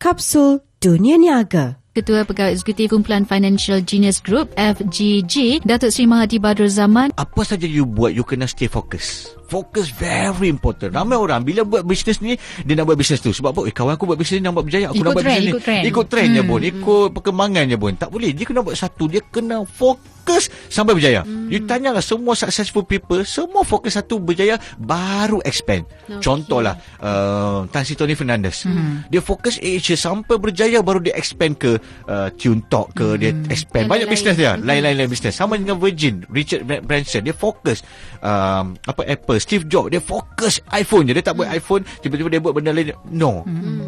[0.00, 1.80] Kapsul Dunia Niaga.
[1.90, 7.66] Ketua Pegawai Eksekutif Kumpulan Financial Genius Group FGG Datuk Seri Mahathir Badrul Zaman apa saja
[7.66, 10.94] you buat you kena stay focus Focus very important.
[10.94, 13.34] Ramai orang bila buat bisnes ni dia nak buat bisnes tu.
[13.34, 13.60] Sebab apa?
[13.66, 14.86] Eh, kawan aku buat bisnes ni nak buat berjaya.
[14.88, 15.66] Aku ikut nak buat trend, bisnes ikut ni.
[15.66, 15.82] trend.
[15.90, 16.60] Ikut trend je Hmm, pun.
[16.62, 17.92] Ikut perkembangannya pun.
[17.98, 18.30] Tak boleh.
[18.30, 19.10] Dia kena buat satu.
[19.10, 21.26] Dia kena fokus sampai berjaya.
[21.26, 21.50] Hmm.
[21.50, 23.26] You tanyalah semua successful people.
[23.26, 25.82] Semua fokus satu berjaya baru expand.
[26.06, 26.22] Okay.
[26.22, 28.62] Contohlah uh, Tan Sri Tony Fernandez.
[28.62, 29.02] Hmm.
[29.10, 31.74] Dia fokus Asia sampai berjaya baru dia expand ke
[32.06, 33.18] uh, Tune Talk ke.
[33.18, 33.90] Dia expand.
[33.90, 34.54] Yang Banyak bisnes dia.
[34.54, 34.62] Hmm.
[34.62, 35.34] Lain-lain bisnes.
[35.34, 36.22] Sama dengan Virgin.
[36.30, 37.26] Richard Branson.
[37.26, 37.82] Dia fokus.
[38.22, 39.39] Um, apa Apple.
[39.40, 39.90] Steve Jobs.
[39.90, 41.16] Dia fokus iPhone je.
[41.16, 41.82] Dia tak buat iPhone.
[42.04, 42.92] Tiba-tiba dia buat benda lain.
[43.08, 43.42] No.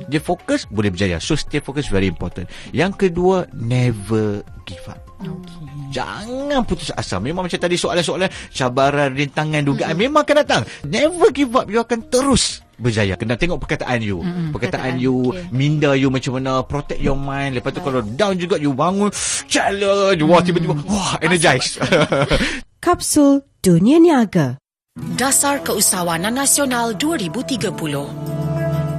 [0.08, 0.64] Dia fokus.
[0.66, 1.20] Boleh berjaya.
[1.20, 2.48] So stay focus very important.
[2.72, 3.46] Yang kedua.
[3.52, 4.98] Never give up.
[5.22, 5.62] Okay.
[5.92, 7.20] Jangan putus asa.
[7.20, 10.62] Memang macam tadi soalan-soalan cabaran, rintangan, dugaan memang akan datang.
[10.88, 11.68] Never give up.
[11.68, 13.14] You akan terus berjaya.
[13.14, 14.24] Kena tengok perkataan you.
[14.24, 15.04] Mm-mm, perkataan perkataan.
[15.04, 15.44] you, Okay.
[15.52, 17.54] minda you macam mana, protect your mind.
[17.54, 19.12] Lepas tu kalau down juga you bangun,
[19.46, 20.24] challenge.
[20.24, 21.76] Wah tiba-tiba wah energize.
[22.82, 24.61] Kapsul Dunia Niaga.
[25.00, 27.72] Dasar Keusahawanan Nasional 2030.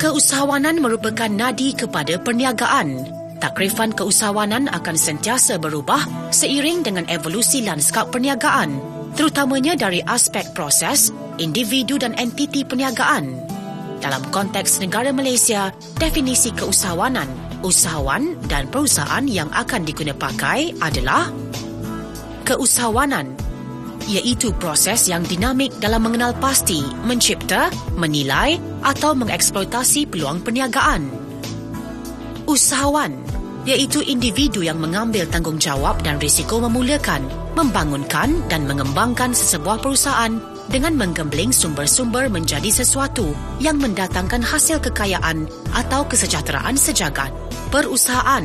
[0.02, 3.06] Keusahawanan merupakan nadi kepada perniagaan.
[3.38, 6.02] Takrifan keusahawanan akan sentiasa berubah
[6.34, 8.82] seiring dengan evolusi lanskap perniagaan,
[9.14, 13.30] terutamanya dari aspek proses, individu dan entiti perniagaan.
[14.02, 15.70] Dalam konteks negara Malaysia,
[16.02, 17.30] definisi keusahawanan,
[17.62, 21.30] usahawan dan perusahaan yang akan diguna pakai adalah
[22.50, 23.43] keusahawanan
[24.08, 31.08] iaitu proses yang dinamik dalam mengenal pasti, mencipta, menilai atau mengeksploitasi peluang perniagaan.
[32.44, 33.16] Usahawan
[33.64, 37.24] iaitu individu yang mengambil tanggungjawab dan risiko memulakan,
[37.56, 40.36] membangunkan dan mengembangkan sesebuah perusahaan
[40.68, 47.32] dengan menggembling sumber-sumber menjadi sesuatu yang mendatangkan hasil kekayaan atau kesejahteraan sejagat.
[47.72, 48.44] Perusahaan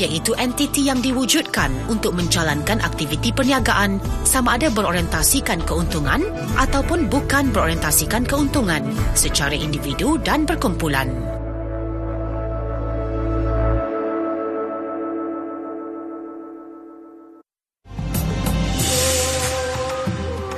[0.00, 6.24] iaitu entiti yang diwujudkan untuk menjalankan aktiviti perniagaan sama ada berorientasikan keuntungan
[6.56, 8.80] ataupun bukan berorientasikan keuntungan
[9.12, 11.12] secara individu dan berkumpulan.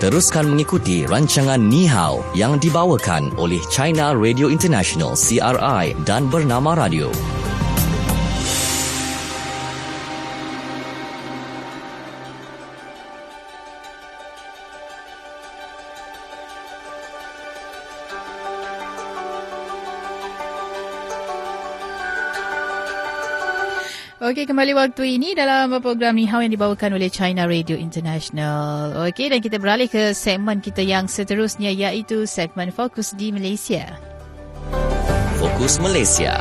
[0.02, 7.06] Teruskan mengikuti rancangan Ni Hao yang dibawakan oleh China Radio International CRI dan Bernama Radio.
[24.22, 28.94] Okey, kembali waktu ini dalam program Ni Hao yang dibawakan oleh China Radio International.
[29.10, 33.98] Okey, dan kita beralih ke segmen kita yang seterusnya iaitu segmen Fokus di Malaysia.
[35.42, 36.38] Fokus Malaysia.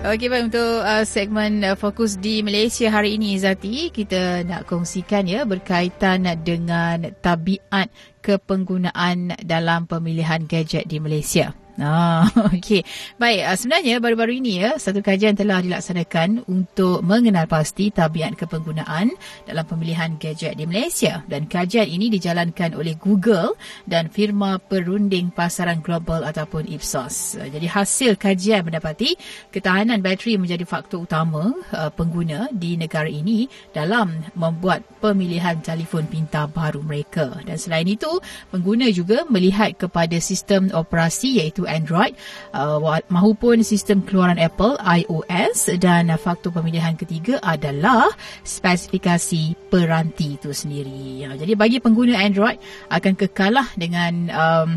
[0.00, 5.28] Okey, baik untuk uh, segmen uh, Fokus di Malaysia hari ini Izati, kita nak kongsikan
[5.28, 7.92] ya berkaitan dengan tabiat
[8.24, 11.52] kepenggunaan dalam pemilihan gadget di Malaysia.
[11.78, 12.26] Ah,
[12.58, 12.82] okey.
[13.22, 19.14] Baik, uh, sebenarnya baru-baru ini ya, satu kajian telah dilaksanakan untuk mengenal pasti tabiat kepenggunaan
[19.46, 23.54] dalam pemilihan gadget di Malaysia dan kajian ini dijalankan oleh Google
[23.86, 27.38] dan firma perunding pasaran global ataupun Ipsos.
[27.38, 29.14] Uh, jadi hasil kajian mendapati
[29.54, 36.50] ketahanan bateri menjadi faktor utama uh, pengguna di negara ini dalam membuat pemilihan telefon pintar
[36.50, 37.38] baru mereka.
[37.46, 38.18] Dan selain itu,
[38.50, 42.16] pengguna juga melihat kepada sistem operasi iaitu Android
[42.56, 42.80] uh,
[43.12, 48.08] mahupun sistem keluaran Apple iOS dan uh, faktor pemilihan ketiga adalah
[48.42, 51.28] spesifikasi peranti itu sendiri.
[51.28, 54.68] Uh, jadi bagi pengguna Android akan kekalah dengan um,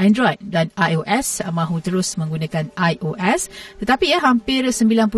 [0.00, 3.52] Android dan iOS mahu terus menggunakan iOS
[3.84, 5.12] tetapi ya hampir 90%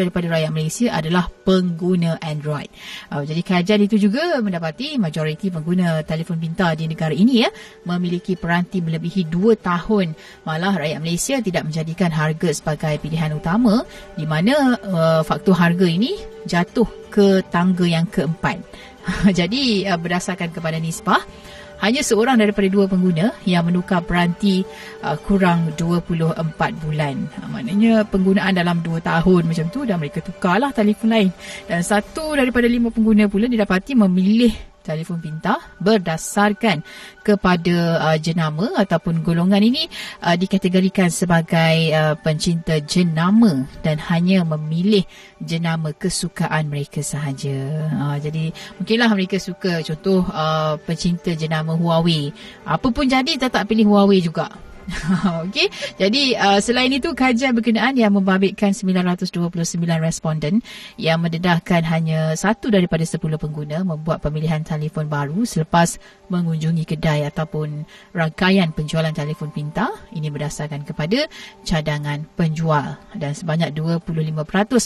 [0.00, 2.72] daripada rakyat Malaysia adalah pengguna Android.
[3.12, 7.50] Uh, jadi kajian itu juga mendapati majoriti pengguna telefon pintar di negara ini ya
[7.84, 10.16] memiliki peranti melebihi 2 tahun.
[10.48, 13.84] Malah rakyat Malaysia tidak menjadikan harga sebagai pilihan utama
[14.16, 16.16] di mana uh, faktor harga ini
[16.48, 18.64] jatuh ke tangga yang keempat.
[19.38, 21.20] jadi uh, berdasarkan kepada nisbah
[21.84, 24.64] hanya seorang daripada dua pengguna yang menukar peranti
[25.04, 26.40] uh, kurang 24
[26.80, 27.28] bulan.
[27.36, 31.28] Uh, maknanya penggunaan dalam 2 tahun macam tu dan mereka tukarlah telefon lain.
[31.68, 36.84] Dan satu daripada lima pengguna pula didapati memilih telefon pintar berdasarkan
[37.24, 39.88] kepada uh, jenama ataupun golongan ini
[40.20, 45.08] uh, dikategorikan sebagai uh, pencinta jenama dan hanya memilih
[45.40, 47.88] jenama kesukaan mereka sahaja.
[47.96, 52.30] Uh, jadi mungkinlah mereka suka contoh uh, pencinta jenama Huawei.
[52.68, 54.52] Apa pun jadi tetap pilih Huawei juga.
[55.44, 55.68] Okey.
[55.96, 60.60] Jadi uh, selain itu kajian berkenaan yang membabitkan 929 responden
[61.00, 65.96] yang mendedahkan hanya satu daripada 10 pengguna membuat pemilihan telefon baru selepas
[66.28, 67.84] mengunjungi kedai ataupun
[68.16, 69.90] rangkaian penjualan telefon pintar.
[70.12, 71.28] Ini berdasarkan kepada
[71.62, 74.34] cadangan penjual dan sebanyak 25%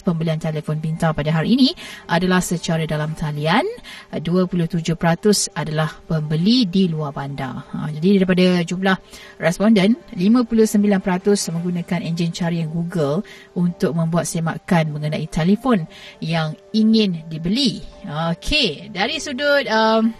[0.04, 1.70] pembelian telefon pintar pada hari ini
[2.10, 3.64] adalah secara dalam talian,
[4.12, 7.64] 27% adalah pembeli di luar bandar.
[7.72, 8.96] Ha, jadi daripada jumlah
[9.40, 13.24] responden dan 59% menggunakan enjin carian Google
[13.56, 15.88] untuk membuat semakan mengenai telefon
[16.20, 17.80] yang ingin dibeli.
[18.04, 20.12] Okey, dari sudut um,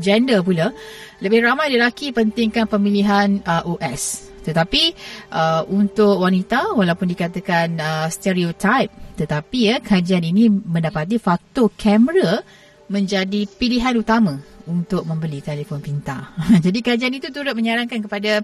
[0.00, 0.72] gender pula,
[1.20, 4.32] lebih ramai lelaki pentingkan pemilihan uh, OS.
[4.46, 4.94] Tetapi
[5.34, 12.46] uh, untuk wanita walaupun dikatakan uh, stereotype tetapi ya kajian ini mendapati faktor kamera
[12.86, 16.34] menjadi pilihan utama untuk membeli telefon pintar.
[16.64, 18.42] Jadi kajian itu turut menyarankan kepada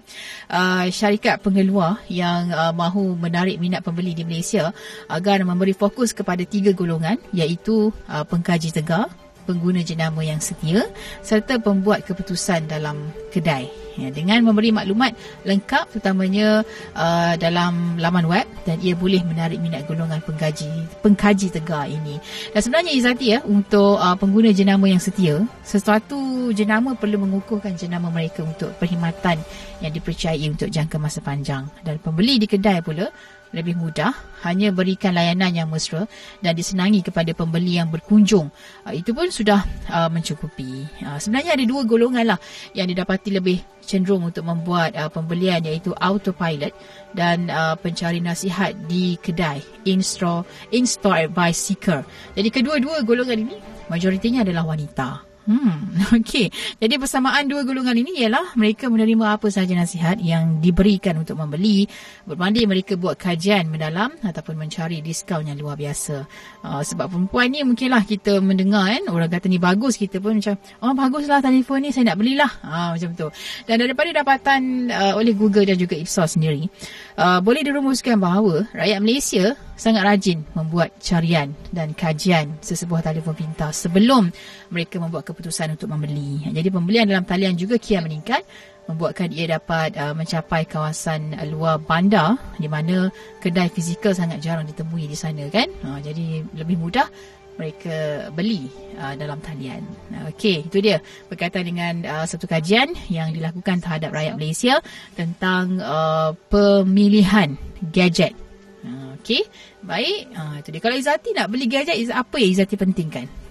[0.51, 4.71] uh, syarikat pengeluar yang uh, mahu menarik minat pembeli di Malaysia
[5.07, 9.11] agar memberi fokus kepada tiga golongan iaitu uh, pengkaji tegar,
[9.43, 10.87] pengguna jenama yang setia
[11.21, 13.69] serta pembuat keputusan dalam kedai.
[13.93, 15.13] Ya, dengan memberi maklumat
[15.45, 16.65] lengkap terutamanya
[16.97, 20.65] uh, dalam laman web dan ia boleh menarik minat golongan pengkaji
[21.05, 22.17] pengkaji tegar ini.
[22.57, 28.09] Dan sebenarnya Izati ya untuk uh, pengguna jenama yang setia, sesuatu jenama perlu mengukuhkan jenama
[28.09, 29.37] mereka untuk perkhidmatan
[29.77, 31.69] yang dipercayai untuk jangka masa panjang.
[31.85, 33.13] Dan pembeli di kedai pula
[33.53, 34.11] lebih mudah
[34.43, 36.09] hanya berikan layanan yang mesra
[36.43, 38.49] dan disenangi kepada pembeli yang berkunjung.
[38.83, 39.63] Uh, itu pun sudah
[39.93, 40.89] uh, mencukupi.
[41.05, 42.39] Uh, sebenarnya ada dua golongan lah
[42.73, 46.73] yang didapati lebih cenderung untuk membuat uh, pembelian iaitu autopilot
[47.13, 52.01] dan uh, pencari nasihat di kedai in-store in-store advice seeker.
[52.33, 53.55] Jadi kedua-dua golongan ini
[53.87, 56.47] majoritinya adalah wanita Hmm, okey.
[56.79, 61.83] Jadi persamaan dua golongan ini ialah mereka menerima apa sahaja nasihat yang diberikan untuk membeli
[62.23, 66.23] berbanding mereka buat kajian mendalam ataupun mencari diskaun yang luar biasa.
[66.63, 70.55] Uh, sebab perempuan ni mungkinlah kita mendengar kan orang kata ni bagus kita pun macam
[70.79, 72.51] oh baguslah telefon ni saya nak belilah.
[72.63, 73.27] Uh, macam tu.
[73.67, 76.71] Dan daripada dapatan uh, oleh Google dan juga Ipsos sendiri
[77.17, 83.73] uh, boleh dirumuskan bahawa rakyat Malaysia sangat rajin membuat carian dan kajian sesebuah telefon pintar
[83.73, 84.29] sebelum
[84.69, 86.45] mereka membuat keputusan untuk membeli.
[86.49, 88.45] Jadi pembelian dalam talian juga kian meningkat
[88.83, 93.07] membuatkan ia dapat uh, mencapai kawasan uh, luar bandar di mana
[93.39, 95.71] kedai fizikal sangat jarang ditemui di sana kan.
[95.83, 97.07] Uh, jadi lebih mudah
[97.55, 99.85] mereka beli uh, dalam talian.
[100.33, 100.97] Okey, itu dia
[101.29, 104.81] berkaitan dengan uh, satu kajian yang dilakukan terhadap rakyat Malaysia
[105.13, 107.55] tentang uh, pemilihan
[107.93, 108.33] gadget.
[108.81, 109.45] Uh, Okey,
[109.85, 110.33] baik.
[110.33, 110.81] Uh, itu dia.
[110.81, 113.43] Kalau Izati nak beli gadget, apa yang Izati pentingkan?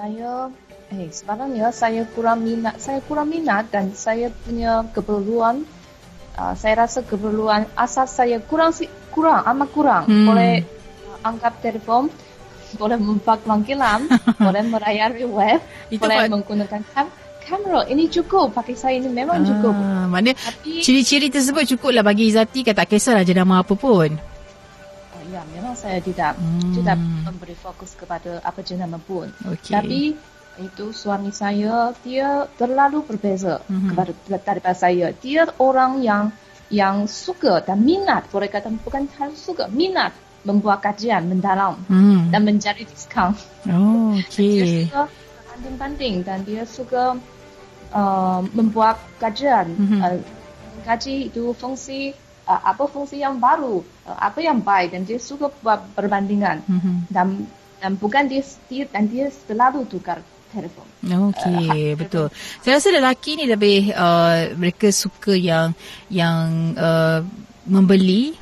[0.00, 0.48] saya
[0.90, 5.66] eh sekarang ya saya kurang minat saya kurang minat dan saya punya keperluan
[6.40, 8.72] uh, saya rasa keperluan asal saya kurang
[9.12, 10.26] kurang amat kurang hmm.
[10.26, 10.64] boleh
[11.10, 12.08] uh, anggap telefon
[12.74, 14.06] boleh membuat panggilan
[14.46, 16.30] boleh merayari web Itu boleh apa?
[16.30, 17.06] menggunakan kam
[17.40, 19.74] kamera ini cukup pakai saya ini memang cukup.
[19.74, 24.14] Ah, mana Tapi- ciri-ciri tersebut cukuplah bagi Izzati kan tak kisahlah jenama apa pun.
[25.10, 26.70] Oh, ya, memang saya tidak Hmm.
[26.78, 29.26] tidak memberi fokus kepada apa jenama pun.
[29.50, 29.72] Okey.
[29.72, 30.00] Tapi
[30.62, 33.88] itu suami saya dia terlalu berbeza Mhm.
[33.90, 34.12] kepada
[34.46, 35.10] daripada saya.
[35.18, 36.30] Dia orang yang
[36.70, 42.32] yang suka dan minat, boleh kata bukan harus suka, minat membuat kajian mendalam Hmm.
[42.32, 43.36] dan mencari diskaun.
[43.68, 44.88] Oh, Dia okey.
[44.88, 45.02] suka
[45.46, 47.16] banding-banding dan dia suka
[47.92, 49.68] uh, membuat kajian.
[49.76, 49.98] Mhm.
[50.00, 50.18] Uh,
[50.80, 52.16] kaji itu fungsi
[52.46, 56.94] uh, apa fungsi yang baru, uh, apa yang baik dan dia suka buat perbandingan Mhm.
[57.12, 57.44] dan
[57.76, 60.20] dan bukan dia, dia dan dia selalu tukar
[60.50, 60.84] telefon.
[61.00, 62.28] Okey, betul.
[62.60, 65.72] Saya rasa lelaki ni lebih uh, mereka suka yang
[66.08, 67.24] yang uh,
[67.64, 68.36] membeli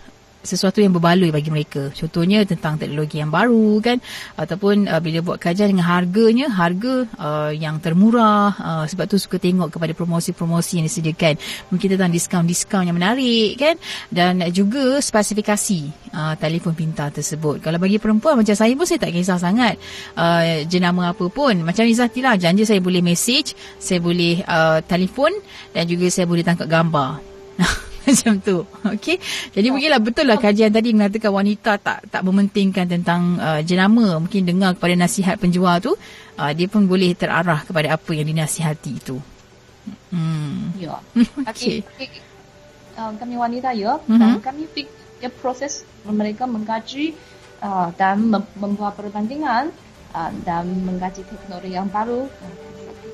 [0.49, 1.92] sesuatu yang berbaloi bagi mereka.
[1.92, 4.01] Contohnya tentang teknologi yang baru kan
[4.40, 9.36] ataupun uh, bila buat kajian dengan harganya, harga uh, yang termurah uh, sebab tu suka
[9.36, 11.36] tengok kepada promosi-promosi yang disediakan.
[11.68, 13.76] Mungkin tentang diskaun-diskaun yang menarik kan
[14.09, 17.61] dan juga spesifikasi uh, telefon pintar tersebut.
[17.61, 19.76] Kalau bagi perempuan macam saya pun saya tak kisah sangat
[20.16, 21.53] uh, jenama apa pun.
[21.61, 25.34] Macam Izzati lah janji saya boleh message, saya boleh uh, telefon
[25.76, 27.20] dan juga saya boleh tangkap gambar.
[28.14, 28.56] Macam tu.
[28.88, 29.20] Okey.
[29.52, 34.16] Jadi mungkinlah betul lah kajian tadi mengatakan wanita tak tak mementingkan tentang uh, jenama.
[34.16, 35.92] Mungkin dengar kepada nasihat penjual tu,
[36.40, 39.20] uh, dia pun boleh terarah kepada apa yang dinasihati itu.
[40.09, 40.72] Hmm.
[40.80, 40.96] Ya.
[41.52, 41.84] Okey.
[42.98, 44.18] Uh, kami wanita ya Mhm.
[44.18, 47.14] dan kami fikir proses mereka mengkaji
[47.61, 49.70] uh, dan mem- membuat perbandingan
[50.16, 52.26] uh, dan mengkaji teknologi yang baru.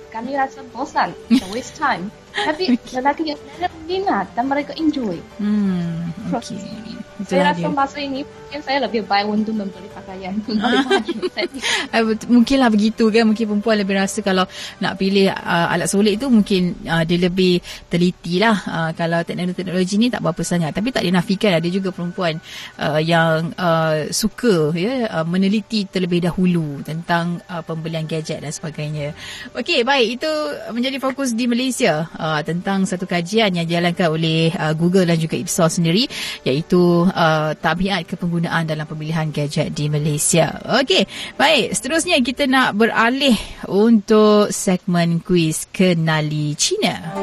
[0.08, 1.10] Kami rasa bosan,
[1.50, 2.06] waste time.
[2.46, 3.40] Tapi lelaki yang
[3.84, 5.20] minat dan mereka enjoy.
[5.38, 6.10] Hmm.
[6.28, 6.60] Proses.
[6.60, 6.83] Itulah
[7.22, 7.70] Saya rasa dia.
[7.70, 10.34] masa ini mungkin saya lebih baik untuk membeli pakaian,
[11.38, 13.22] bet- mungkinlah begitu kan.
[13.30, 14.50] Mungkin perempuan lebih rasa kalau
[14.82, 19.94] nak pilih uh, alat solid tu mungkin uh, dia lebih teliti lah uh, kalau teknologi
[19.94, 20.74] ni tak berapa sangat.
[20.74, 22.42] Tapi tak dinafikan ada juga perempuan
[22.82, 29.14] uh, yang uh, suka ya uh, meneliti terlebih dahulu tentang uh, pembelian gadget dan sebagainya.
[29.54, 30.18] Okey baik.
[30.18, 30.30] Itu
[30.74, 35.38] menjadi fokus di Malaysia uh, tentang satu kajian yang dijalankan oleh uh, Google dan juga
[35.38, 36.10] Ipsos sendiri
[36.42, 40.60] iaitu uh, tabiat kepenggunaan dalam pemilihan gadget di Malaysia.
[40.80, 41.74] Okey, baik.
[41.76, 43.36] Seterusnya kita nak beralih
[43.68, 47.14] untuk segmen kuis Kenali Cina.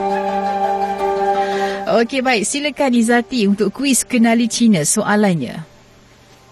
[2.02, 2.44] Okey, baik.
[2.48, 5.62] Silakan Izati untuk kuis Kenali Cina soalannya.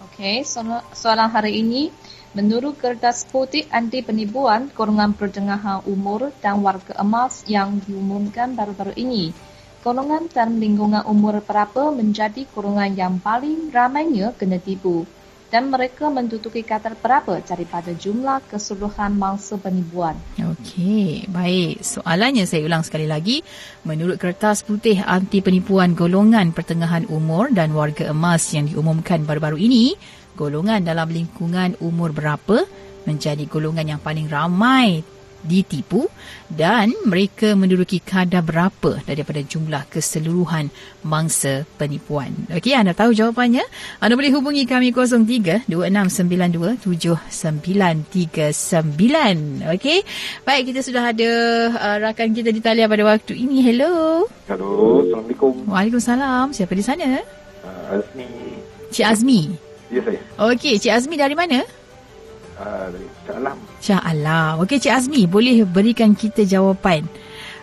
[0.10, 1.90] Okey, soal- soalan hari ini
[2.36, 9.34] menurut kertas putih anti penipuan golongan pertengahan umur dan warga emas yang diumumkan baru-baru ini.
[9.80, 15.08] Golongan dan lingkungan umur berapa menjadi golongan yang paling ramainya kena tipu
[15.50, 20.14] dan mereka menduduki kadar berapa daripada jumlah keseluruhan mangsa penipuan.
[20.38, 21.82] Okey, baik.
[21.82, 23.42] Soalannya saya ulang sekali lagi.
[23.88, 29.98] Menurut kertas putih anti penipuan golongan pertengahan umur dan warga emas yang diumumkan baru-baru ini,
[30.38, 32.68] golongan dalam lingkungan umur berapa
[33.10, 35.02] menjadi golongan yang paling ramai
[35.44, 36.08] ditipu
[36.50, 40.68] dan mereka menduduki kadar berapa daripada jumlah keseluruhan
[41.06, 42.36] mangsa penipuan.
[42.52, 43.64] Okey, anda tahu jawapannya?
[44.04, 49.64] Anda boleh hubungi kami 03 2692 7939.
[49.78, 50.04] Okey.
[50.44, 51.32] Baik, kita sudah ada
[51.72, 53.64] uh, rakan kita di talian pada waktu ini.
[53.64, 54.26] Hello.
[54.50, 55.54] Halo, Assalamualaikum.
[55.70, 56.52] Waalaikumsalam.
[56.52, 57.22] Siapa di sana?
[57.64, 58.28] Uh, Azmi.
[58.90, 59.42] Cik Azmi.
[59.94, 60.20] Ya saya.
[60.50, 61.62] Okey, Cik Azmi dari mana?
[62.60, 63.58] Uh, dari Alam.
[63.84, 64.64] Shah Alam.
[64.66, 67.06] Okey, Cik Azmi, boleh berikan kita jawapan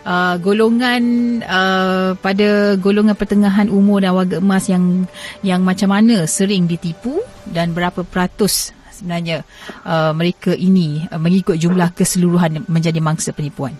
[0.07, 1.03] uh, golongan
[1.43, 5.03] uh, pada golongan pertengahan umur dan warga emas yang
[5.43, 7.19] yang macam mana sering ditipu
[7.51, 9.43] dan berapa peratus sebenarnya
[9.83, 13.75] uh, mereka ini uh, mengikut jumlah keseluruhan menjadi mangsa penipuan.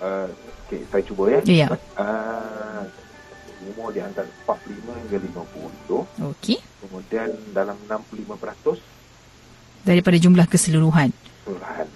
[0.00, 0.30] Uh,
[0.64, 1.40] okay, saya cuba ya.
[1.44, 1.68] Ya.
[1.98, 2.86] Uh,
[3.68, 5.18] umur di antara 45 hingga
[5.92, 6.32] 50.
[6.32, 6.58] Okey.
[6.80, 8.80] Kemudian dalam 65%
[9.82, 11.10] Daripada jumlah keseluruhan.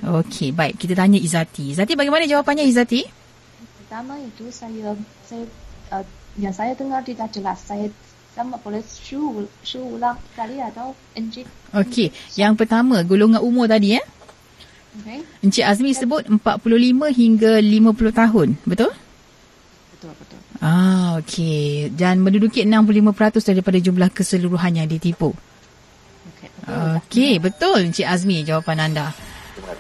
[0.05, 0.81] Okey, baik.
[0.81, 1.73] Kita tanya Izati.
[1.73, 3.05] Izati bagaimana jawapannya Izati?
[3.85, 5.45] Pertama itu saya saya
[5.93, 6.05] uh,
[6.41, 7.61] yang saya dengar tidak jelas.
[7.63, 7.89] Saya
[8.35, 11.47] sama boleh shu shu ulang sekali atau encik.
[11.71, 14.05] Okey, yang pertama golongan umur tadi eh.
[14.95, 15.19] Okay.
[15.43, 18.95] Encik Azmi sebut 45 hingga 50 tahun, betul?
[19.91, 20.39] Betul betul.
[20.63, 21.91] Ah, okey.
[21.91, 25.35] Dan menduduki 65% daripada jumlah keseluruhan yang ditipu.
[26.65, 29.13] Okey, betul Encik Azmi jawapan anda.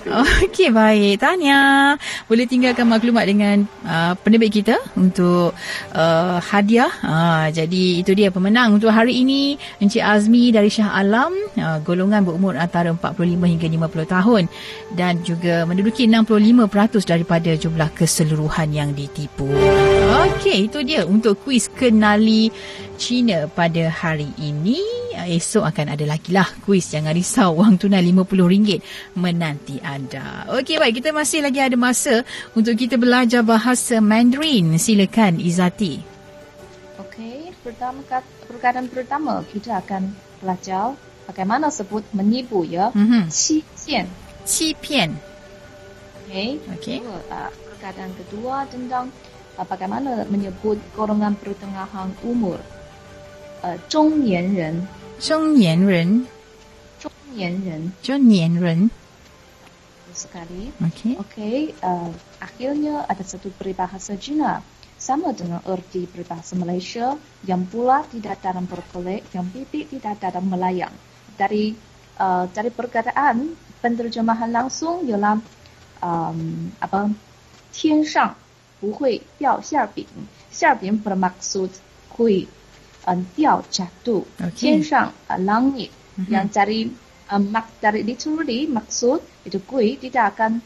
[0.05, 1.19] Okey, baik.
[1.19, 1.95] Tanya,
[2.29, 5.57] boleh tinggalkan maklumat dengan uh, penerbit kita untuk
[5.97, 6.93] uh, hadiah.
[7.01, 9.57] Uh, jadi, itu dia pemenang untuk hari ini.
[9.81, 14.43] Encik Azmi dari Shah Alam, uh, golongan berumur antara 45 hingga 50 tahun
[14.95, 19.49] dan juga menduduki 65% daripada jumlah keseluruhan yang ditipu.
[20.29, 22.53] Okey, itu dia untuk kuis kenali
[22.97, 24.79] China pada hari ini.
[25.15, 26.91] Esok akan ada lagi lah kuis.
[26.91, 28.83] Jangan risau, wang tunai RM50
[29.19, 30.47] menanti anda.
[30.51, 31.03] Okey, baik.
[31.03, 32.23] Kita masih lagi ada masa
[32.55, 34.75] untuk kita belajar bahasa Mandarin.
[34.79, 36.03] Silakan, Izati.
[36.99, 38.03] Okey, pertama
[38.51, 40.99] perkataan pertama kita akan belajar
[41.31, 42.91] bagaimana sebut menipu ya.
[42.93, 43.31] Mhm.
[43.31, 44.07] Qipian.
[44.45, 45.17] Cipian.
[46.25, 46.61] Okey.
[46.77, 46.99] Okey.
[47.05, 49.09] Uh, perkataan kedua tentang
[49.57, 52.61] uh, bagaimana menyebut golongan pertengahan umur.
[53.65, 54.87] Uh, 中年人，
[55.19, 56.29] 中年人，
[57.01, 58.91] 中年人中年人。
[60.13, 60.69] sekali.
[61.17, 62.13] Okey, uh,
[62.45, 64.61] akhirnya ada satu peribahasa Cina
[65.01, 67.17] sama dengan erti peribahasa Malaysia
[67.49, 70.93] yang pula tidak dalam berkelek, yang pipi tidak dalam melayang.
[71.33, 71.73] Dari
[72.21, 75.41] uh, dari perkataan penterjemahan langsung ialah
[76.05, 77.09] um, apa
[77.73, 78.37] 天上
[78.79, 80.05] 不会掉馅饼，
[80.53, 81.73] 馅饼 bermaksud
[82.13, 82.47] kui
[83.07, 84.23] until jatuh.
[84.41, 84.81] Okay.
[84.81, 85.91] Tian uh, langit.
[85.91, 86.31] Mm-hmm.
[86.31, 86.81] Yang cari
[87.31, 90.63] uh, mak dari dituruti maksud itu kui tidak akan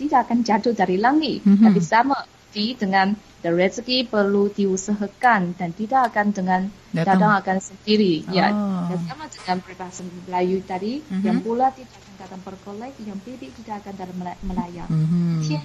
[0.00, 1.44] tidak akan jatuh dari langit.
[1.44, 1.64] Mm-hmm.
[1.66, 2.18] Tapi sama
[2.50, 6.60] di dengan the rezeki perlu diusahakan dan tidak akan dengan
[6.92, 8.14] datang, datang akan sendiri.
[8.28, 8.88] Ya, oh.
[8.88, 8.96] Ya.
[8.96, 11.22] Dan sama dengan peribahasa Melayu tadi mm-hmm.
[11.24, 14.90] yang pula tidak akan datang perkolek yang bibit tidak akan datang melayang.
[14.90, 15.60] Mm-hmm.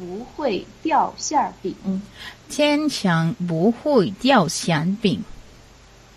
[0.00, 1.74] 不会掉馅饼
[2.48, 5.24] 天上不会掉馅饼。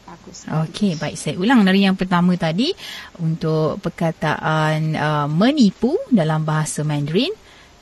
[0.09, 1.15] bagus Okey, baik.
[1.15, 2.73] Saya ulang dari yang pertama tadi
[3.21, 7.29] untuk perkataan uh, menipu dalam bahasa Mandarin.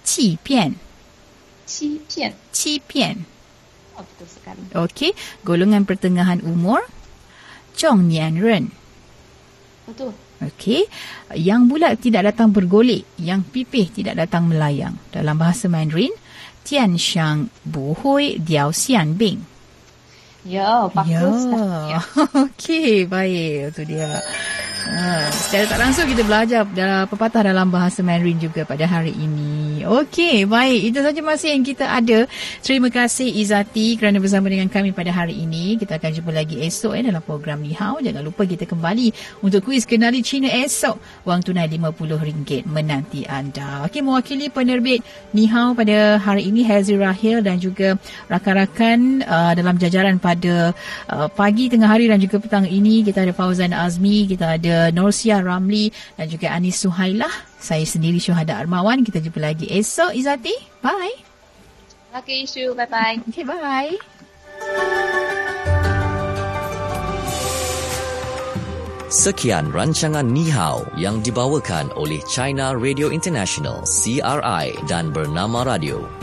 [0.08, 0.72] 欺骗,
[1.66, 3.26] 欺骗欺骗.
[4.00, 5.12] oh, betul sekali Okey,
[5.44, 6.80] golongan pertengahan umur.
[7.76, 8.72] 中年人.
[9.86, 10.91] betul Okey.
[11.39, 14.99] Yang bulat tidak datang bergolek, yang pipih tidak datang melayang.
[15.15, 16.11] Dalam bahasa Mandarin,
[16.67, 19.39] Tian Shang Bu Hui Diao Xian Bing.
[20.43, 21.47] Ya, bagus.
[21.47, 21.99] Ya.
[21.99, 22.01] ya.
[22.51, 23.71] Okey, baik.
[23.71, 24.19] Itu dia.
[24.83, 29.72] Ha, secara tak langsung kita belajar dalam pepatah dalam bahasa Mandarin juga pada hari ini.
[29.87, 30.93] Okey, baik.
[30.93, 32.25] Itu saja masa yang kita ada.
[32.65, 35.79] Terima kasih Izati kerana bersama dengan kami pada hari ini.
[35.79, 37.99] Kita akan jumpa lagi esok eh, dalam program Ni Hao.
[37.99, 39.13] Jangan lupa kita kembali
[39.45, 41.27] untuk kuis kenali Cina esok.
[41.29, 43.87] Wang tunai RM50 menanti anda.
[43.87, 45.05] Okey, mewakili penerbit
[45.37, 48.01] Ni Hao pada hari ini Hazi Rahil dan juga
[48.33, 50.73] rakan-rakan uh, dalam jajaran pada
[51.13, 53.05] uh, pagi, tengah hari dan juga petang ini.
[53.07, 57.52] Kita ada Fauzan Azmi, kita ada Norsia Ramli dan juga Anis Suhailah.
[57.63, 59.07] Saya sendiri Syuhada Armawan.
[59.07, 60.53] Kita jumpa lagi esok Izati.
[60.83, 61.33] Bye.
[62.13, 63.97] lagi isu bye bye Okay, bye.
[69.13, 76.22] Sekian rancangan Ni Hao yang dibawakan oleh China Radio International CRI dan Bernama Radio.